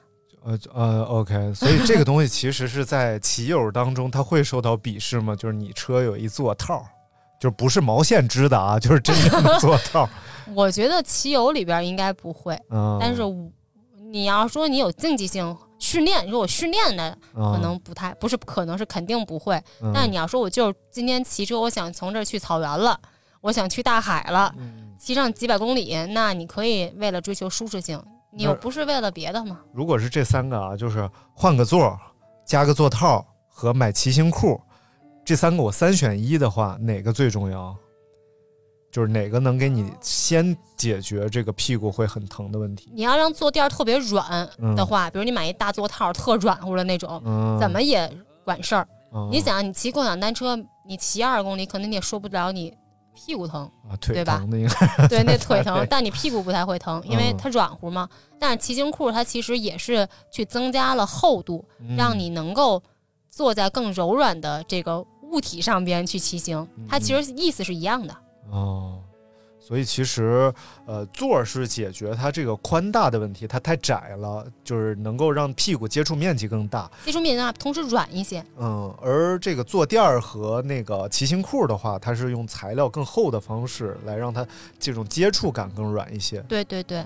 [0.43, 5.35] 呃呃，OK，所以这个东西其实是在骑友当中，他会受到鄙视吗？
[5.35, 6.85] 就是你车有一座套，
[7.39, 10.09] 就不是毛线织的啊，就是真正的座套。
[10.55, 13.51] 我觉得骑友里边应该不会，嗯，但是我
[14.09, 17.03] 你要说你有竞技性训练，你说我训练的
[17.35, 19.61] 啊可能不太，不是可能是肯定不会。
[19.81, 22.97] 嗯但你要说我就是今天骑车，我想从这儿去草原了，
[23.41, 28.01] 我想去大海了，嗯骑上几百公里，那你可以为了追求舒适性，
[28.31, 29.59] 你又不是为了别的吗。
[29.73, 31.99] 如果是这三个啊，就是换个座儿、
[32.45, 34.59] 加个座套和买骑行裤，
[35.25, 37.75] 这三个我三选一的话，哪个最重要？
[38.89, 42.89] 就是哪个能给你先解决这个屁股会很疼的问题？
[42.95, 48.09] 你要让坐垫特别软的话，比如你买一大座套特软乎的那种，嗯，怎么也
[48.43, 48.87] 管事儿。
[49.13, 49.29] 嗯？
[49.31, 52.73] 你想，你骑共享单车，你骑二十公里，可能你也说不了你
[53.17, 58.07] 屁股疼，啊，腿对吧疼的应该对，那腿 疼，但你屁股不太会疼，因为嗯它软乎嘛。
[58.39, 62.81] 但是骑行裤它其实也是去增加了厚度，嗯让你能够
[63.31, 68.15] 坐在更柔软的这个物体上边去骑行，它其实意思是一样的。
[68.51, 68.96] 哦。
[69.67, 70.53] 所以其实，
[70.85, 76.89] 呃，座儿是解决它这个宽大的问题，它太窄了，就是能够让屁股接触面积更大。
[77.03, 78.41] 接触面积大，同时软一些。
[78.57, 84.47] 嗯，而这个坐垫儿和那个骑行裤的话，它是用材料更厚的方式来让它
[84.79, 87.03] 这种接触感更软一些，对对对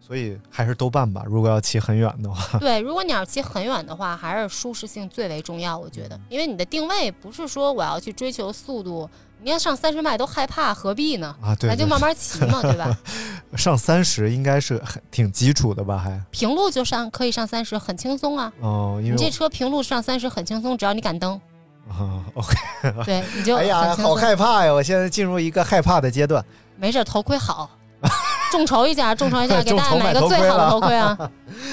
[0.00, 1.22] 所以还是都办吧。
[1.26, 9.08] 如果要骑很远的话， 对，如果你要骑很远的话，还是舒适性最为重要，我觉得，因为你的定位不是说我要去追求速度，
[9.44, 11.36] 你要上三十迈都害怕，何必呢？
[11.42, 12.96] 啊，对对那就慢慢骑嘛，对吧？
[13.56, 15.98] 上三十应该是很挺基础的吧？
[15.98, 18.50] 还平路就上可以上三十，很轻松啊。
[18.60, 21.38] 哦，因你这车平路上三十很轻松，只要你敢蹬，
[21.86, 24.14] 我啊，OK，对，你就哎呀，好。
[24.14, 24.72] 害怕呀！
[24.72, 26.42] 我现在进入一个害怕的阶段。
[26.78, 27.68] 没事，头盔好，
[28.50, 31.30] 众筹一下，众筹一下，给大家买个最好的头盔啊！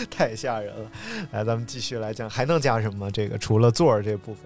[0.09, 0.89] 太吓人了。
[1.31, 3.09] 来，咱们继续来讲，还能加什么？
[3.11, 4.43] 这个除了座儿这部分，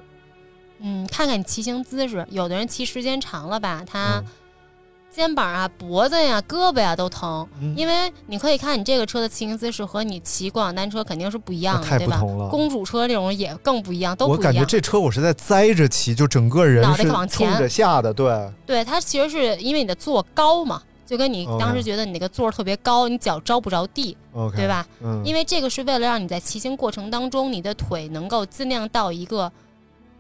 [0.86, 4.26] 嗯，看看你骑行姿势，有的人骑时间长了吧，他嗯
[5.12, 12.50] 肩膀啊、脖子呀、胳膊呀都疼，嗯因为你可以看你这个车的骑行姿势和你骑共享单车肯定是不一样的，太对吧不同了？
[12.50, 14.54] 公主车这种也更不一样，都我不一样。
[14.54, 18.52] 感觉这车我是在栽着骑，就整个人脑袋是往前冲着下的，对。
[18.66, 24.86] 对，它其实是因为你的座高嘛，就跟你当时觉得你那个座儿特别高，你脚着不着地，OK，对吧？
[25.02, 29.50] 嗯，因为这个是为了让你在骑行过程当中，你的腿能够尽量到一个，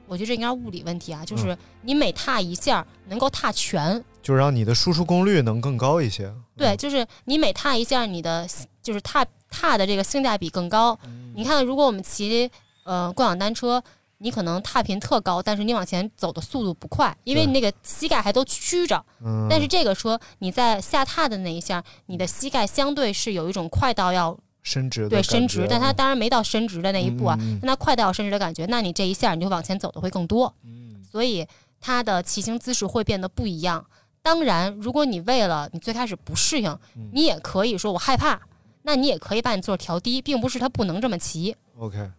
[0.07, 4.03] 我觉得这应该是物理问题啊，嗯就是你每踏一下能够踏全。
[4.21, 6.33] 就让你的输出功率能更高一些。
[6.57, 8.47] 对，就是你每踏一下，你的
[8.81, 10.97] 就是踏踏的这个性价比更高。
[11.05, 12.49] 嗯你看，如果我们骑
[12.85, 13.83] 呃共享单车，
[14.19, 19.05] 你可能踏频特高，但是你往前走的速度不快，因为你那个膝盖还都曲着。
[19.23, 24.35] 嗯，但是这个车你在下踏的那一下，你的膝盖相对是有一种快到要
[24.65, 31.47] 伸直的对伸直，但它当然没到伸直的那一步啊，嗯嗯嗯但它快到要伸直的感觉，那你这一下你就往前走的会更多，嗯所以
[31.79, 33.85] 它的骑行姿势会变得不一样。
[34.21, 38.41] 当然，如果你为了你最开始不适应，嗯你也可以说我害怕，
[38.81, 41.55] 那你也可以把你座儿调低，并不是它不能这么骑。
[41.77, 42.09] OK。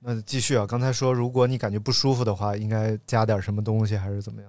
[0.00, 4.48] 那继续啊，刚才说，如果你感觉不舒服的话，应该加点什么东西，还是怎么样？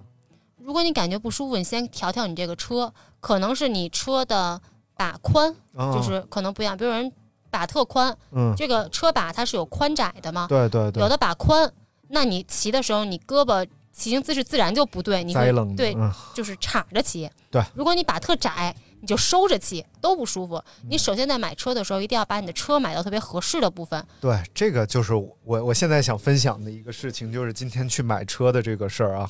[0.58, 4.62] 如果你感觉不舒服，你先调调你这个车，可能是你车的
[4.96, 7.12] 把宽，啊就是可能不一样，比如人
[7.50, 11.72] 把特宽，嗯，这个车把它是有宽窄的嘛，对对对，有的把宽，
[12.10, 17.30] 那你骑的时候，你胳膊骑行姿势自然就不对，你会对，嗯就是叉着骑。
[17.52, 20.56] 对，如果你把特窄，你就收着骑，都不舒服。
[20.84, 24.06] 嗯你首先在买车的时候，一定要把你的车买到特别合适的部分。
[24.22, 29.30] 对，这个就是我我现在想分享的一个事情，就是今天去买车的这个事儿啊，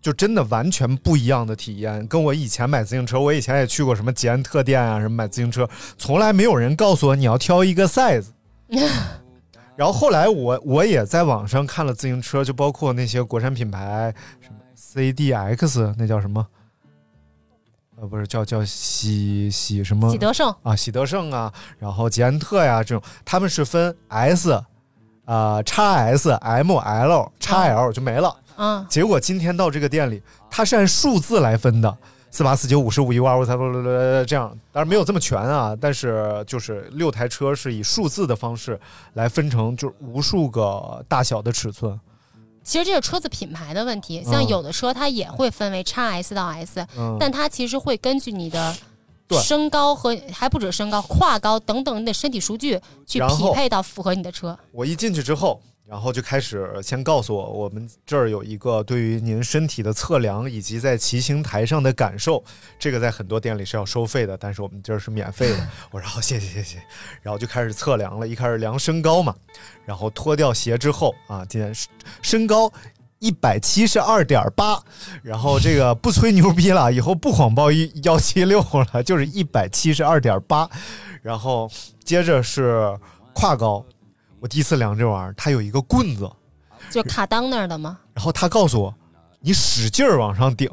[0.00, 8.28] 就真的完全不一样的体验，跟我以前买自行车，我以前也去过什么捷安特店啊，什么买自行车，从来没有人告诉我你要挑一个 size。
[9.76, 16.46] 然后后来我我也在网上看了自行车，就包括那些国产品牌，什么 CDX 那叫什么？
[18.00, 20.10] 呃，不是叫叫喜喜什么？
[20.10, 24.52] 喜德盛，啊，喜德盛啊，然后捷安特呀、这种，他们是分 S，
[25.24, 28.34] 啊、x S、M、L、x L 就没了。
[28.62, 31.96] 嗯，结果今天到这个店里，它是按数字来分的，
[32.30, 33.56] 四八四九五十五一五二五三
[34.26, 38.78] 这样，当然没有这么全啊，但是就是六台车是以数字的方式
[39.14, 41.98] 来分成，就是无数个大小的尺寸。
[42.62, 46.86] 其实这是车子品牌的问题，像有的车它也会分为 x S 到 S，、
[47.18, 48.76] 但它其实会根据你的
[49.42, 54.56] 身高和还不止身高、胯高等等你的身体数据去匹配到符合你的车。
[54.72, 62.40] 我一进去之后，然后就开始先告诉我，我们这儿有一个对于您身体的测量以及在骑行台上的感受，
[62.78, 65.68] 这个在很多店里是要收费的，但是我们这儿是免费的。
[65.90, 66.80] 我说好，谢谢谢谢，
[67.22, 69.34] 然后就开始测量了，一开始量身高嘛，
[69.84, 71.74] 然后脱掉鞋之后啊，今天
[72.22, 72.72] 身高。
[73.18, 74.82] 一百七十二点八，
[75.22, 80.66] 然后这个不吹牛逼了，以后不谎报一幺七六了，就是一百七十二点八，
[81.20, 81.70] 然后
[82.02, 82.98] 接着是
[83.34, 83.84] 胯高，
[84.40, 86.30] 我第一次量这玩意儿，它有一个棍子，
[86.90, 87.98] 就卡裆那儿的吗？
[88.14, 88.94] 然后他告诉我，
[89.40, 90.70] 你使劲儿往上顶。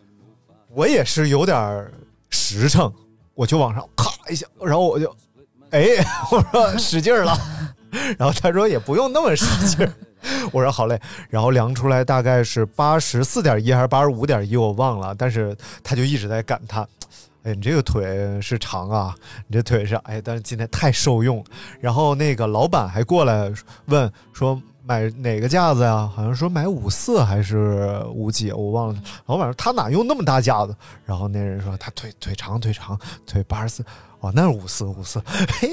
[0.72, 1.92] 我也是有点儿
[2.30, 2.92] 实诚，
[3.34, 5.14] 我就往上咔一下，然后我就，
[5.70, 5.82] 哎，
[6.32, 7.38] 我说使劲儿了，
[8.18, 9.92] 然后他说也不用那么使劲儿，
[10.50, 16.88] 我说好嘞，然后量出来大概是八十四点一还是八十五点一，我忘了，但是他就一直在感叹。
[17.44, 19.14] 哎，你这个腿是长啊，
[19.46, 21.44] 你这腿是哎，但是今天太受用。
[21.78, 23.52] 然后那个老板还过来
[23.86, 26.10] 问说买哪个架子呀？
[26.14, 29.02] 好像说买五四还是五几，我忘了。
[29.26, 30.76] 老板说他哪用那么大架子？
[31.06, 33.84] 然后那人说他腿腿长腿长腿八十四。
[34.20, 35.22] 哦，那是五四五四，
[35.60, 35.68] 嘿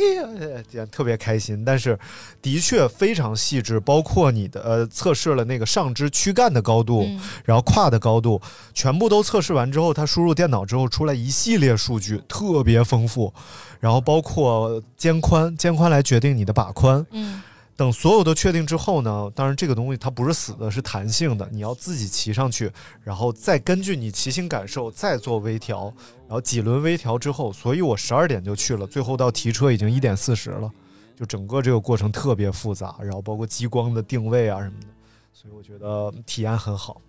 [0.74, 1.64] 呀，特别开心。
[1.64, 1.98] 但是
[2.42, 7.08] 的确非常细致，包括你的呃测试了那个上肢躯干的高度，
[7.46, 8.42] 然后胯的高度，
[8.74, 13.34] 全部都测试完之后，他输入电脑之后出来一系列数据，特别丰富。
[13.80, 17.06] 然后包括肩宽，肩宽来决定你的把宽。
[17.12, 17.42] 嗯。
[17.82, 22.72] 等所有的确定之后呢，当然这个东西它不是死的，是弹性的，你要自己骑上去，
[23.04, 25.86] 然后再根据你骑行感受再做微调，
[26.28, 30.72] 然后几轮微调之后，所以我十二点就去了，最后到提车已经一点四十了，
[31.16, 34.88] 就整个这个过程特别复杂，然后包括激光的定位啊什么的，
[35.34, 37.02] 所以我觉得体验很好。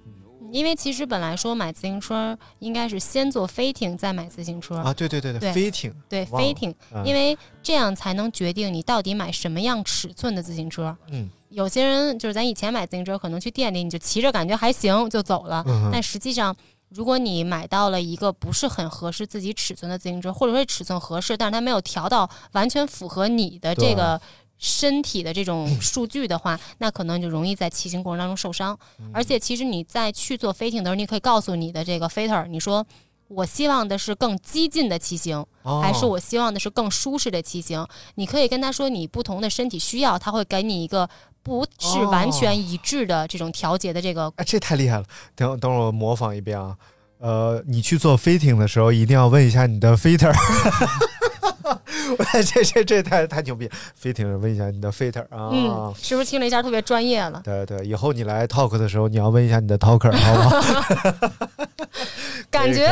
[0.53, 10.95] 因为其实本来说买自行车应该是先做飞艇再买自行车啊，对对对对，飞艇对飞艇，因为这样才能决定你到底买什么样尺寸的自行车。
[11.11, 16.55] 嗯，有些人就是咱以前买自行车，可能去店里你就骑着感觉还行就走了，但实际上
[16.91, 24.21] 如果你买到了一个不是很合适自己尺寸的自行车，或者说尺寸合适，但是它没有调到完全符合你的这个。
[24.63, 28.79] 身体的这种数据的话， 那可能就容易在骑行过程当中受伤。
[29.13, 32.87] 而且，其实你在去做飞艇的时候，你可以告诉你的这个 fitter，你说
[33.27, 35.45] 我希望的是更激进的骑行，
[35.83, 37.85] 还是我希望的是更舒适的骑行？
[38.15, 41.09] 你可以跟他说你不同的身体需要，他会给你一个
[41.43, 44.33] 不是完全一致的这种调节的这个。
[44.37, 45.05] 哎，这太厉害了！
[45.35, 46.77] 等等，我模仿一遍啊。
[47.19, 50.33] 呃，你去做飞艇的时候，一定要问一下你的 fitter。
[52.47, 53.69] 这这这太太牛逼！
[53.95, 57.41] 飞艇问一下你的 fitter 啊，嗯，是不是听了一下特别专业了？
[57.45, 61.67] 对对，以后你来 talk 的时候，你要问一下你的 talker，好不好？
[62.51, 62.89] 感觉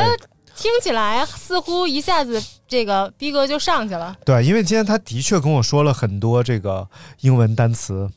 [0.55, 4.15] 听起来似乎一下子这个逼格就上去了。
[4.25, 6.87] 对，因为今天他的确跟我说了很多这个
[7.21, 8.09] 英文单词，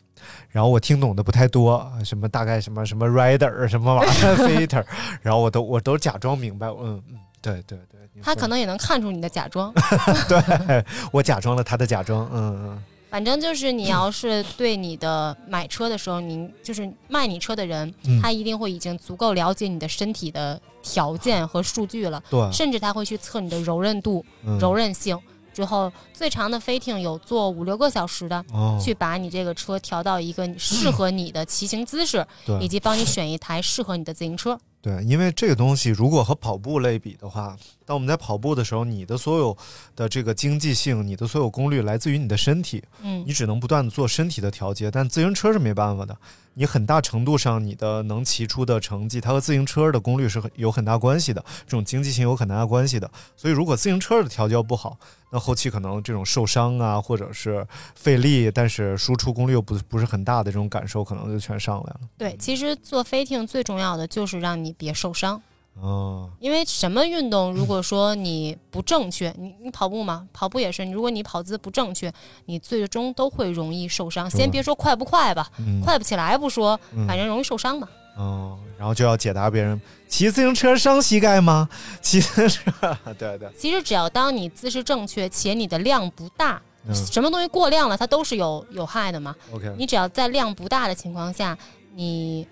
[0.50, 4.84] 然后我听懂的不太多，什么大概什么什么 rider 什么玩意儿 fitter，
[5.22, 7.18] 然后我都我都假装明白，嗯嗯，
[7.52, 8.22] 对对对。
[8.22, 9.72] 他可能也能看出你的假装，
[10.28, 12.82] 对我假装了他的假装，嗯嗯。
[13.10, 24.24] 反正就是你要是对你的买车的时候，你就是卖你车的人，他一定会已经足够了解你的身体的条件和数据了，对，甚至他会去测你的柔韧度、
[24.58, 25.16] 柔韧性。
[25.52, 28.44] 之后最长的飞艇有坐五六个小时的，
[28.82, 32.26] 去把你这个车调到一个适合你的骑行姿势，
[32.60, 34.58] 以及帮你选一台适合你的自行车。
[34.84, 39.56] 对，因为这个东西如果和跑步类比的话，当我们在跑步的时候，你的所有
[39.96, 44.90] 的这个经济性，你的所有功率来自于你的身体，嗯，你只能不断的做身体的调节。
[44.90, 46.14] 但自行车是没办法的，
[46.52, 53.10] 你很大程度上你的能骑出的成绩，它和自行车的功率是很有很大关系的，这种经济性有很大关系的。
[53.38, 54.98] 所以如果自行车的调教不好，
[55.30, 62.00] 那后期可能这种受伤啊，或者是费力，但是输出功率又不不是很大的这种感受，可能就全上来了。
[62.16, 65.40] 对，其实做飞艇最重要的就是让你别受伤。
[65.80, 72.12] 哦，因为什么运动，如果说你不正确，你你跑步嘛，跑步也是，如果你跑姿不正确，
[72.44, 74.30] 你最终都会容易受伤。
[74.30, 75.50] 先别说快不快吧，
[75.82, 77.88] 快不起来不说，反正容易受伤嘛。
[78.16, 81.68] 哦，然后就要解答别人，骑自行车伤膝盖吗？
[82.00, 83.48] 骑自行车，对对。
[83.58, 86.62] 其实只要当你姿势正确，且你的量不大，
[86.94, 89.34] 什么东西过量了，它都是有有害的嘛。
[89.52, 91.58] OK，你只要在量不大的情况下，
[91.96, 92.46] 你。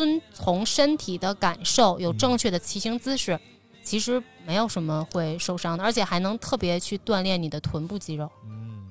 [0.00, 3.38] 遵从身体的感受，有正确的骑行姿势，
[3.84, 8.26] 其实没有什么会受伤的，而且还能特别去锻炼你的臀部肌肉。
[8.46, 8.88] 嗯，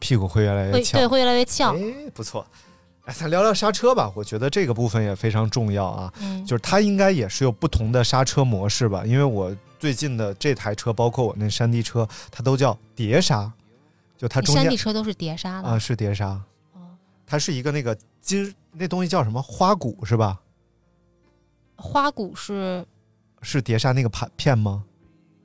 [0.00, 1.76] 屁股会越来越翘，对，会越来越翘。
[1.76, 2.44] 哎，不错。
[3.04, 6.12] 哎，咱聊聊刹车吧，我觉得这个部分也非常重要啊。
[6.20, 9.06] 嗯，就是它应该也是有不同的刹车模式吧？
[9.06, 13.48] 因为我最近的这台车，包括我那山地车，它都叫碟刹，
[14.16, 16.30] 就它中间山地车都是碟刹的啊，是碟刹。
[16.72, 16.82] 哦，
[17.24, 18.52] 它是一个那个金。
[18.70, 20.38] 那东西叫什么花鼓是吧？
[21.78, 22.84] 花鼓是
[23.40, 24.84] 是碟刹那个盘片吗？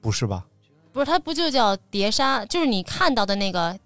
[0.01, 0.45] 不是吧？
[0.91, 2.45] 不是，它不就叫碟刹？
[2.45, 3.77] 就是你看到的那个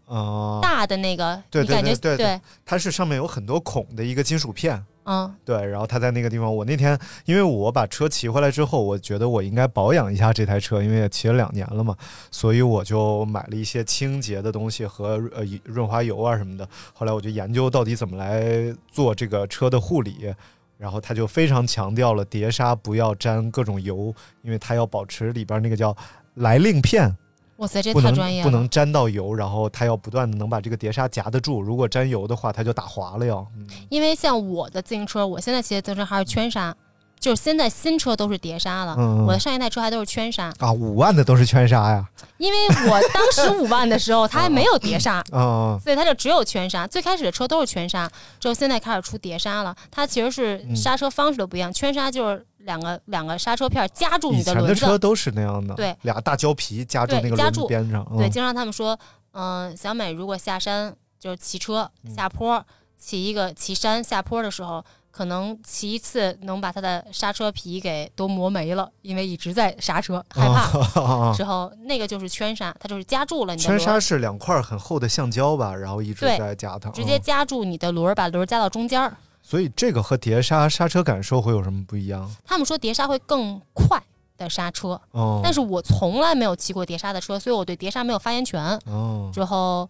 [0.62, 4.84] 大的那个，对对对对，它是上面有很多孔的一个金属片。
[5.10, 11.96] 嗯，对，然后他在那个地方，我那天因为我把车骑回来之后，我觉得我应该保养一下这台车，因为也骑了两年了嘛，
[12.30, 16.68] 所以我就买了一些清洁的东西和呃润滑油啊什么的。
[16.94, 20.36] 后来我就研究到底怎么来做这个车的护理，
[20.78, 25.96] 然后他就非常强调了碟刹不要沾各种油，因为它要保持里边那个叫
[26.36, 27.16] 来令片。
[27.58, 28.48] 哇塞，这太专业了。
[28.48, 31.60] 不能沾到油，然后它要不断的能把这个碟刹夹得住。
[31.60, 33.40] 如果沾油的话，它就打滑了要。
[33.58, 36.76] 嗯因为像我的自行车，我现在骑的自行车还是圈刹，
[37.20, 38.96] 就是现在新车都是碟刹了，
[39.26, 40.54] 我的上一代车还都是圈刹。
[40.60, 42.08] 啊，五万的都是圈刹呀。
[42.38, 45.24] 因为我当时五万的时候，它还没有碟刹。
[45.32, 48.10] 啊，所以它就只有圈刹，最开始的车都是圈刹，
[48.40, 49.76] 之后现在开始出碟刹了。
[49.90, 58.06] 它其实是嗯刹车方式都不一样，圈刹就是两个两个刹车片夹住你的轮子，车都是那样的，对，俩大胶皮夹住那个轮子边上。
[58.16, 58.98] 对，嗯经常他们说，
[59.32, 62.64] 嗯、小美如果下山就是骑车嗯下坡，
[63.00, 64.84] 骑一个骑山下坡的时候，
[65.18, 71.02] 可能骑一次能把它的刹车皮给都磨没了，因为一直在刹车，害怕。
[71.02, 79.18] 啊之后那个就是圈刹，它就是夹住了你的，圈刹是两块很厚的橡胶吧，然后一直在夹它，直接嗯夹住你的轮儿，把轮儿夹到中间儿。
[79.42, 82.30] 所以这个和碟刹刹车感受会有什么不一样？
[82.46, 84.00] 他们说碟刹会更快
[84.38, 88.62] 的刹车，哦，但是我从来没有骑过碟刹的车，所以我对碟刹没有发言权。
[88.86, 89.90] 哦，之后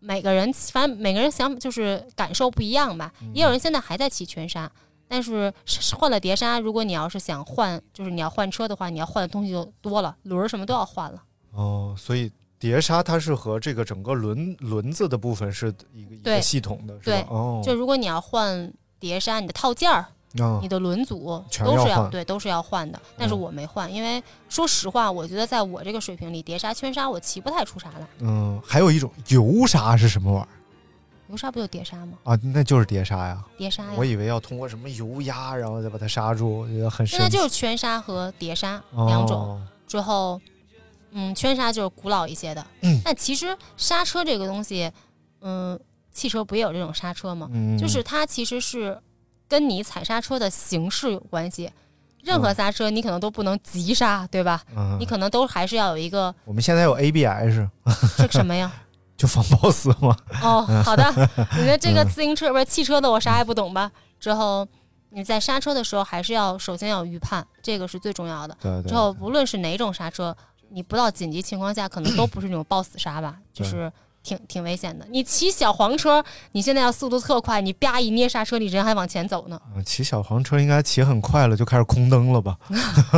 [0.00, 4.70] 每个人反正每个人想就是感受不一样吧，嗯也有人现在还在骑全刹。
[5.10, 11.22] 但是是换了碟刹，如果你要是想换，就是你要换车的话，你要换的东西就多了，轮儿什么都要换了。
[11.52, 17.28] 哦，所以碟刹它是和这个整个轮轮子的部分是一个一个系统的，是对吧？
[17.30, 20.04] 哦，就如果你要换碟刹，你的套件儿、
[20.38, 23.00] 啊你的轮组都是全要换对都是要换的。
[23.16, 28.06] 但是嗯我没换，因为说实话，我觉得在我这个水平里，碟刹、圈刹我骑不太出啥来。
[28.20, 30.48] 嗯，还有一种油刹是什么玩意儿
[31.30, 32.12] 油刹不就碟刹吗？
[32.24, 32.38] 啊？
[32.42, 33.44] 那就是碟刹呀。
[33.56, 37.22] 碟刹呀我，以为要通过什么油压，然后再把它刹住，我觉得很神奇。
[37.22, 39.38] 现在就是圈刹和碟刹两种。
[39.38, 40.38] 哦之后，
[41.12, 42.66] 嗯，圈刹就是古老一些的。
[42.82, 44.92] 嗯但其实刹车这个东西，
[45.40, 45.78] 嗯，
[46.12, 47.48] 汽车不也有这种刹车吗？
[47.52, 48.98] 嗯就是它其实是
[49.48, 51.70] 跟你踩刹车的形式有关系。
[52.22, 54.62] 任何刹车你可能都不能急刹，对吧？
[54.76, 57.66] 嗯你可能都还是要有一个我们现在有 ABS，
[58.18, 58.70] 这个什么呀？
[59.16, 60.14] 就防抱死嘛。
[60.42, 61.10] 哦，好的，
[61.58, 63.90] 你的这个嗯自行车不是汽车的，我啥也不懂吧？
[64.20, 64.66] 之后
[65.10, 68.56] 你在刹车的时候，还是要首先要预判，这个是最重要的。
[68.60, 70.36] 对对之后无论是哪种刹车，
[70.70, 73.90] 你不到紧急情况下，可能都不是那种抱死刹吧，就是
[74.28, 75.06] 挺挺危险的。
[75.10, 76.22] 你骑小黄车，
[76.52, 82.58] 你现在要速度特快，你啪一捏刹车，你人还往前走呢，嗯骑小黄车应该骑很快了，就开始空蹬了吧？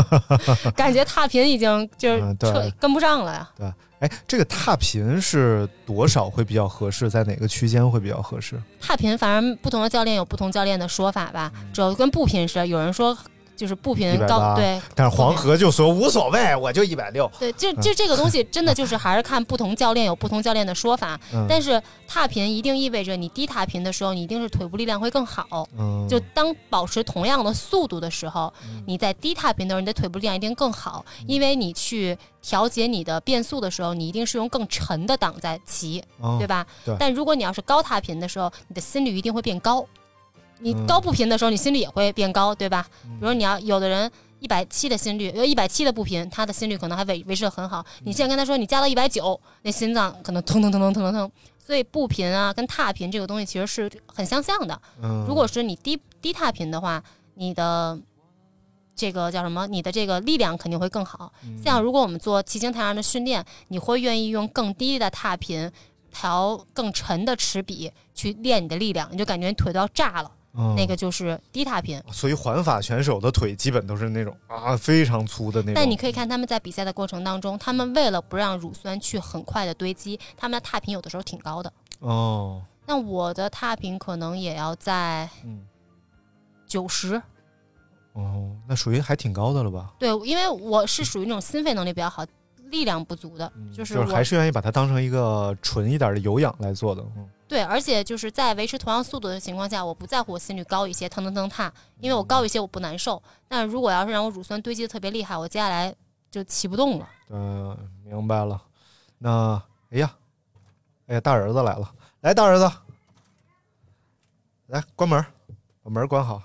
[0.76, 3.50] 感觉踏频已经就是车跟不上了呀。
[3.56, 7.11] 对，哎，这个踏频是多少会比较合适？
[7.11, 8.62] 在哪个区间会比较合适？
[8.80, 11.50] 踏频，反正不同的教练有不同教练的说法吧。
[11.72, 13.16] 主要跟步频是，有人说
[13.61, 17.30] 就是步频高，对，但是黄河就说无所谓，我就一百六。
[17.38, 21.20] 对，就就这个东西，真的就是还是看不同教练有不同教练的说法。
[21.34, 25.68] 嗯但是踏频一定意味着你低踏频的时候，你一定是腿部力量会更好。
[25.76, 28.50] 嗯，就当保持同样的速度的时候，
[28.86, 36.64] 你在低踏频的时候，你的腿部力量一定更好，因为你去调节你的变速的时候，你一定是用更沉的档在骑，哦对吧？
[36.82, 39.84] 对但如果你要是高踏频的时候，你的心率一定会变高。
[40.61, 42.86] 你嗯高步频的时候，你心率也会变高，对吧？
[43.02, 47.84] 比如你要有的人一百七的心率，呃一百七的步频，他的心率可能还维维持的很好。
[48.04, 51.30] 你现在跟他说你加到一百九，那心脏可能腾腾腾腾腾腾腾。
[51.58, 54.80] 所以步频啊跟踏频这个东西其实是很相像的。
[55.02, 57.02] 嗯如果是你低低踏频的话，
[57.34, 57.98] 你的
[58.96, 59.66] 这个叫什么？
[59.68, 61.32] 你的这个力量肯定会更好。
[61.44, 65.70] 嗯像如果我们做骑行台上的训练，你会愿意用更低的踏频
[66.11, 70.30] 调更沉的齿比去练你的力量，你就感觉你腿都要炸了。
[70.61, 72.00] 嗯那个就是低踏频。
[72.12, 75.74] 所以环法选手的腿基本都是那种啊非常粗的那种。
[75.74, 81.72] 但你可以看他们在比赛的过程当中，他们为了不让乳酸去很快的堆积，他们的踏频有的时候挺高的。
[82.00, 85.64] 哦，那我的踏频可能也要在嗯
[86.66, 87.20] 九十。
[88.12, 89.92] 哦，那属于还挺高的了吧？
[89.98, 92.26] 对，因为我是属于那种心肺能力比较好、
[92.70, 97.02] 力量不足的，就是嗯就是还是愿意把它当成一个纯一点的有氧来做的。
[97.16, 103.20] 嗯对，而且就是在维持同样速度的情况下，我不在乎我心率高一些，腾腾腾踏，因为我高一些我不难受。
[103.48, 105.92] 但如果要是让我乳酸堆积的特别厉害，我接下来
[106.30, 107.09] 就骑不动了。
[107.30, 108.62] 嗯、明白了。
[109.18, 110.16] 那哎呀，
[111.09, 112.70] 哎呀，大儿子来了，来，大儿子，
[114.68, 115.26] 来关门，
[115.82, 116.40] 把门关好。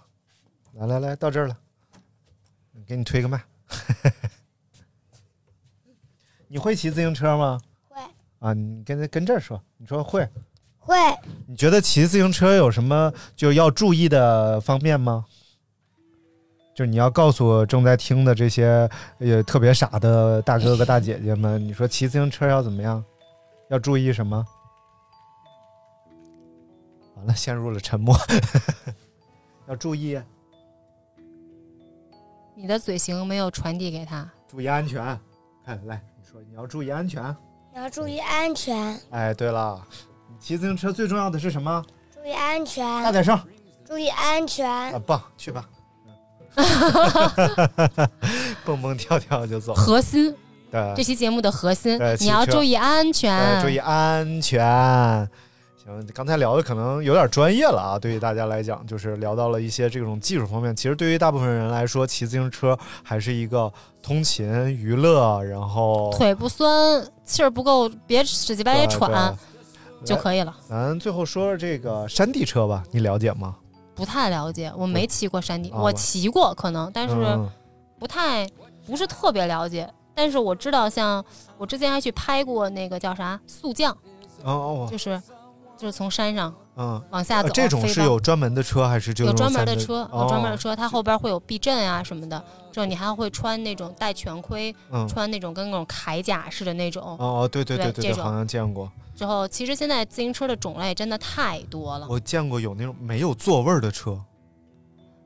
[0.73, 1.55] 来来来，到这儿了，
[2.87, 3.39] 给你推个麦。
[6.47, 7.61] 你会骑自行车吗？
[7.89, 8.01] 会。
[8.39, 10.27] 啊，你跟跟这儿说，你说会。
[10.85, 10.95] 会。
[11.47, 15.25] 你觉得骑自行车有什么就要注意的方面吗？
[16.75, 23.03] 就你要告诉正在听的这些也特别傻的大哥哥大姐姐们，你说骑自行车要怎么样？
[23.69, 24.45] 要注意什么？
[27.15, 28.13] 完了，陷入了沉默。
[29.67, 30.19] 要注意，
[32.55, 34.29] 你的嘴型没有传递给他。
[34.45, 35.01] 注意安全。
[35.65, 37.23] 看来你说你要注意安全。
[37.73, 38.99] 你要注意安全。
[39.11, 39.81] 哎，对了，
[40.45, 41.83] 骑自行车最重要的是什么？
[42.13, 42.85] 注意安全。
[43.01, 43.35] 大点声。
[43.83, 44.69] 注意安全。
[44.69, 45.65] 啊，棒，去吧。
[48.63, 49.73] 蹦蹦跳跳就走。
[49.73, 50.31] 核心，
[50.69, 55.27] 对这期节目的核心对，你要注意安全，注意安全。
[55.83, 60.75] 行，刚才聊的可能有点专业了啊，对于大家来讲，就是聊到了一些这种技术方面。
[60.75, 64.45] 其实对于大部分人来说，骑自行车还是一个通勤
[64.77, 69.35] 娱乐，然后腿不酸，气儿不够，别使劲半夜对喘对
[70.05, 70.55] 就可以了。
[70.69, 73.55] 咱最后说说这个山地车吧，你了解吗？
[73.95, 77.49] 不太了解，我没骑过山地，啊我骑过可能，但是嗯
[77.97, 78.47] 不太
[78.85, 79.89] 不是特别了解。
[80.13, 81.23] 但是我知道，像
[81.57, 83.91] 我之前还去拍过那个叫啥速降，
[84.43, 85.21] 哦哦，就是
[85.77, 92.43] 就是从山上嗯，往下走呃这种是有专门的车还是就有专门的车，有专门的哦车，它后边会有避震啊什么的。
[92.71, 97.01] 之后你还会穿那种戴全盔，嗯穿那种跟那种铠甲似的那种。
[97.01, 98.91] 哦哦，对对对对，这种好像见过。
[99.15, 102.05] 之后，其实现在自行车的种类真的太多了。
[102.09, 104.19] 我见过有那种没有座位的车，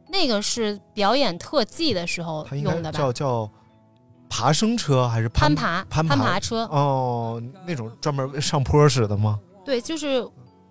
[0.07, 2.99] 那个是表演特技的时候用的吧？
[2.99, 3.49] 叫叫
[4.29, 9.39] 爬升车还是攀爬攀爬车哦，那种专门上坡使的吗？
[9.63, 10.27] 对，就是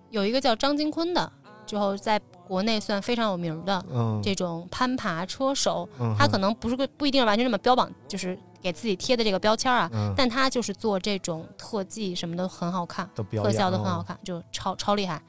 [0.09, 1.31] 有一个叫张金坤的，
[1.65, 4.19] 之后在国内算非常有名的嗯。
[4.23, 10.13] 这种攀爬车手，嗯他可能不是个不一定是完全这么标榜，就是给自己贴的这个标签啊，嗯。
[10.17, 15.21] 但他就是做这种特技什么的很好看，的特效都很好看，就超超厉害。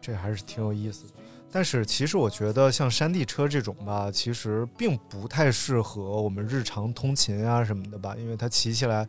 [0.00, 1.14] 这还是挺有意思的。
[1.50, 9.06] 但是其实我觉得像山地车这种吧，其实并不太适合我们日常通勤啊什么的吧，因为它骑起来，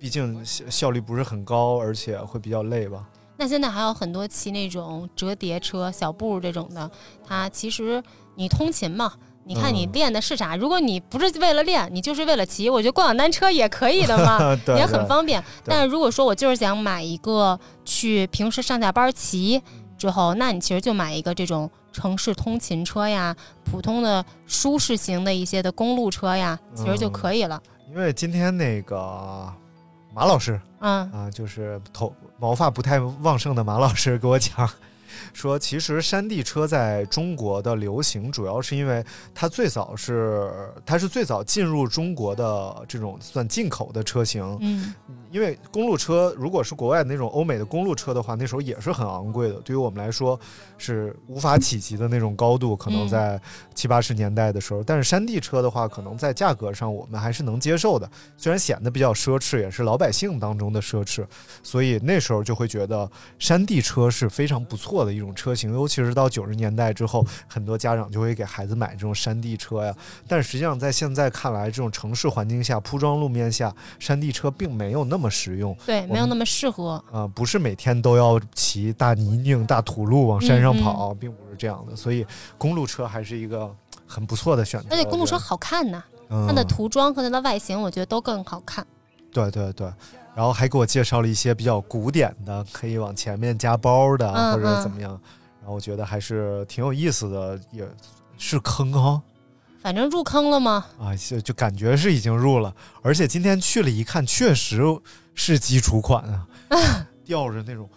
[0.00, 3.06] 毕竟效效率不是很高，而且会比较累吧。
[3.36, 6.90] 那现在还有很多骑那种折叠车、小步这种的，
[7.22, 8.02] 它其实
[8.34, 9.12] 你通勤嘛，
[9.44, 10.56] 你看你嗯练的是啥？
[10.56, 15.42] 如果你不是为了练，你就是为了骑，我觉得共享单车也可以的嘛， 也很方便。
[15.64, 19.62] 但是如果说我就是想买一个去平时上下班骑
[19.98, 27.62] 之后，那你其实就买一个这种城市通勤车呀，普通的舒适型的一些的公路车呀，其实就嗯可以了。
[27.88, 29.52] 因为今天那个
[30.12, 34.68] 马老师嗯啊，就是头毛发不太旺盛的马老师给我讲。
[35.32, 39.04] 说，其实山地车在中国的流行，主要是因为
[39.34, 40.50] 它最早是
[40.84, 44.58] 它是最早进入中国的这种算进口的车型。
[44.60, 44.94] 嗯，
[45.30, 50.38] 因为公路车如果是国外那种欧美的公路车的话，那时候也是很昂贵的，对于我们来说
[50.78, 53.40] 是无法企及的那种高度，可能嗯在
[53.74, 54.82] 七八十年代的时候。
[54.82, 61.24] 但是山地车的话，可能在价格上我们还是能接受的，虽然显得比较奢侈，也是老百姓当中的奢侈，
[61.62, 69.94] 所以那时候就会觉得山地车是非常不错的一种车型，尤其是到九十年代之后，很多家长就会给孩子买这种山地车呀。
[70.26, 75.76] 但实际上在现在看来，这种城市环境下、铺装路面下，山地车并没有那么实用。
[75.84, 77.02] 对，没有那么适合。
[77.12, 81.96] 啊、不是每天都要骑大泥泞、大土路往山上嗯嗯跑，并不是这样的。
[81.96, 82.26] 所以
[82.56, 83.74] 公路车还是一个
[84.06, 84.88] 很不错的选择。
[84.90, 88.86] 而且公路车好看呐，得它的嗯涂装和它的外形，我觉得都更好看。
[89.32, 89.88] 对对对，
[90.34, 95.10] 然后还给我介绍了一些比较古典的，可以往前面加包的，嗯或者嗯怎么样。
[95.60, 97.86] 然后我觉得还是挺有意思的，也
[98.38, 99.20] 是坑哈
[99.82, 100.86] 反正入坑了吗？
[100.98, 102.74] 啊，就就感觉是已经入了。
[103.02, 104.82] 而且今天去了一看，确实
[105.34, 106.46] 是基础款啊，
[107.24, 107.88] 吊着那种。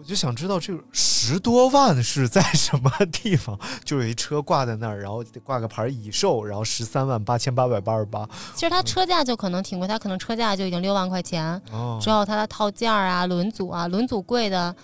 [0.00, 3.58] 我就想知道这个十多万是在什么地方？
[3.84, 8.26] 就有一车挂在那儿，然后挂个牌已售，然后十三万八千八百八十八。
[8.54, 14.74] 其实它车价就可能挺贵，它可能车价就已经六万块钱，哦之后它的套件儿啊、轮组啊，轮组贵的，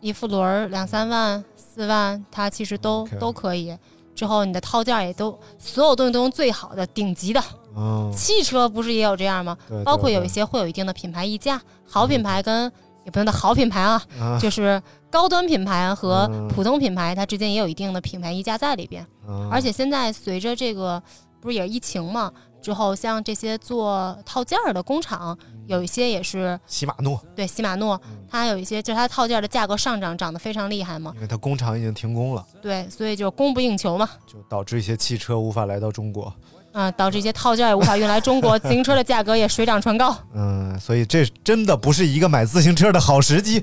[0.00, 3.76] 一副轮儿两三万、四万，它其实都都可以。
[4.14, 7.42] 之后你的套件儿也都，所有东西都用最好的、顶级的。
[7.74, 9.78] 嗯，汽车不是也有这样吗对？
[9.78, 12.70] 对包括有一些会有一定的品牌溢价，好品牌跟
[13.04, 14.80] 也不能叫好品牌啊，啊就是
[15.10, 19.06] 高端品牌和嗯普通品牌，它之间也有一定的品牌溢价在里边。
[19.28, 21.02] 嗯而且现在随着这个
[21.40, 25.36] 不是也是疫情嘛，之后像这些做套件儿的工厂，
[25.66, 31.12] 有一些也是禧玛诺，对禧玛诺，它有一些就是它套件儿的价格上涨，涨得非常厉害嘛。
[31.16, 34.08] 因为它工厂已经停工了，对，所以就供不应求嘛。
[34.26, 36.32] 就导致一些汽车无法来到中国。
[36.72, 40.16] 啊，导致一些套件也无法运来中国， 自行车的价格也水涨船高。
[40.34, 43.60] 嗯，所以这真的不是一个买自行车的好时机。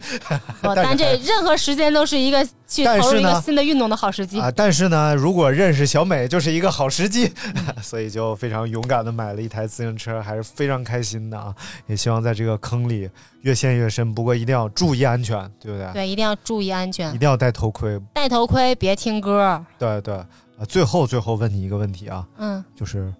[0.62, 4.39] 不 但这任何时间都是一个去投入一个新的运动的好时机。
[4.39, 7.32] 啊，但是呢，如果认识小美就是一个好时机，
[7.82, 11.53] 所以就非常勇敢的买了一台自行车，还是非常开心的啊！
[11.88, 13.10] 也希望在这个坑里
[13.41, 15.91] 越陷越深，不过一定要注意安全，对不对？
[15.93, 17.99] 对，一定要注意安全一，定要戴头盔。
[18.14, 19.64] 戴头盔，别听歌。
[19.80, 20.20] 对对，
[20.60, 23.14] 啊，最后最后问你一个问题啊，嗯，就是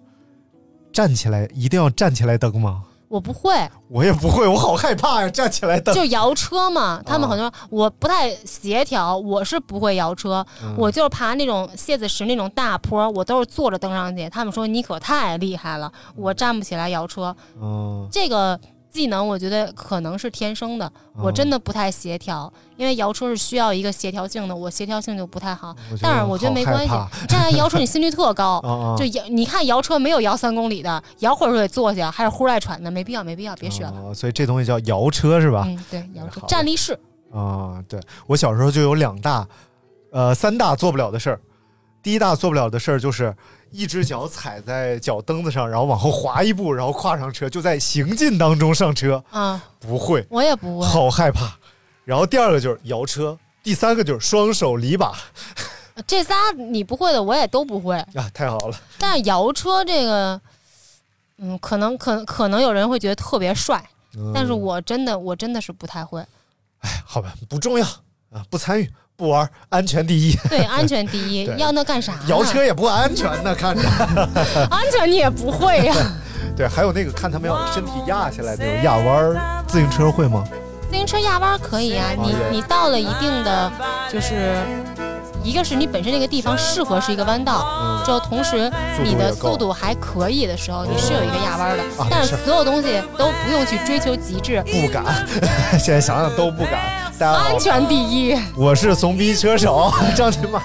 [0.92, 2.82] 站起来一定要站起来蹬吗？
[3.08, 3.52] 我不会，
[3.88, 5.92] 我也不会，我好害怕呀，站起来蹬。
[5.92, 14.28] 就摇车嘛，他们很多我不太协调，我是不会摇车，嗯我就是爬那种蝎子石那种大坡，我都是坐着登上去。
[14.28, 18.56] 他们说你可太厉害了，我站不起来摇车，嗯，这个
[18.90, 25.74] 技能我觉得可能是天生的，哦我真的不太协调，因为摇车是需要一个协调性的，我协调性就不太好。
[26.02, 28.60] 但是我觉得没关系好害怕，你站在摇车你心率特高
[28.98, 33.94] 就摇你看摇车没有摇三公里的，摇会儿就得坐下，还是呼来喘的，没必要没必要，别学了。
[34.04, 35.62] 哦所以这东西叫摇车是吧？
[35.66, 36.98] 嗯，对，摇车站立式。
[37.32, 39.46] 啊，对我小时候就有两大，
[40.10, 41.40] 呃，三大做不了的事儿。
[42.02, 43.34] 第一大做不了的事儿就是
[43.70, 50.86] 一只脚踩在脚蹬子上，然后往后滑一步，然后跨上车，就在行进当中上车，啊，不会，我也不会。
[50.86, 51.56] 好害怕。
[52.04, 55.14] 然后第二个就是摇车，第三个就是双手离把
[56.06, 57.96] 这仨你不会的，我也都不会。
[58.14, 58.76] 啊，太好了。
[58.98, 60.40] 但是摇车这个，
[61.36, 63.86] 嗯，可能可可能有人会觉得特别帅，
[64.16, 66.24] 嗯但是我真的我真的是不太会。
[66.80, 67.86] 哎好吧，不重要
[68.30, 68.90] 啊，不参与，
[69.20, 70.34] 不玩，安全第一。
[70.48, 72.14] 对， 安全第一，要那干啥？
[72.26, 73.82] 摇车也不安全呢，看着。
[74.70, 75.94] 安全你也不会呀、
[76.56, 80.42] 对，还有那个看他们要身体压下来那种压弯儿，自行车会吗？
[80.90, 83.70] 自行车压弯可以啊，你你到了一定的，
[84.10, 84.56] 就是
[85.42, 88.70] 一个是你本身那个地方适合是一个弯道，嗯之后同时
[89.02, 95.04] 你的速度还可以的时候，你是有一个压弯的啊，是但是所有东西都不用去追求极致，不敢，
[95.78, 97.12] 现在想想都不敢。
[97.18, 98.36] 大家好安，全第一。
[98.54, 100.60] 我是怂逼车手 张金马。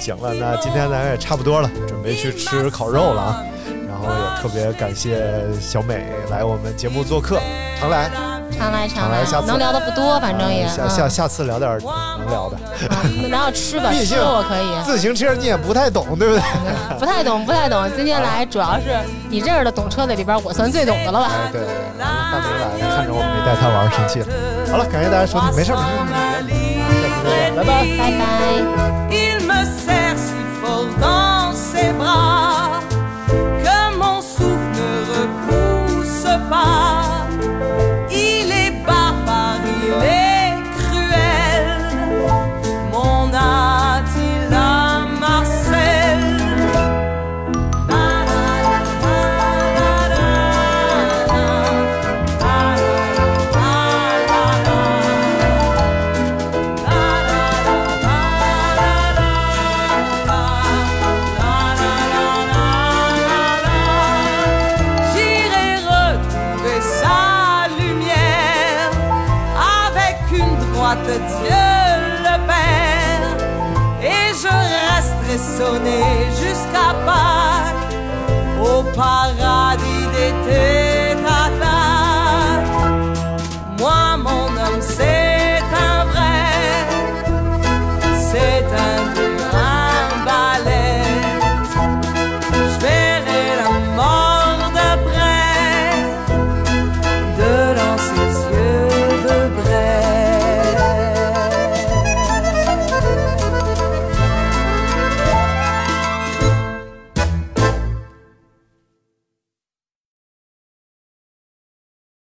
[0.00, 3.42] 行了，那今天咱也差不多了，准备去吃烤肉了啊。
[3.88, 7.40] 然后也特别感谢小美来我们节目做客，
[7.78, 8.10] 常来。
[8.56, 11.78] 常来常来下，次能聊的不多，反正也下下嗯下次聊点
[12.18, 12.56] 能聊的。
[13.04, 14.82] 嗯聊聊吃吧，吃毕竟我可以。
[14.84, 16.42] 自行车你也不太懂，对不对？
[16.98, 17.90] 不太懂，不太懂。
[17.96, 18.96] 今天来主要是
[19.28, 21.30] 你认识的懂车的里边，我算最懂的了吧？
[21.32, 24.26] 哎，对对对，大梅来看着我没带他玩，生气了。
[24.70, 26.06] 好了，感谢大家收听，没事儿没事儿，
[27.00, 27.70] 下次再见，拜拜。
[27.98, 28.22] 拜拜。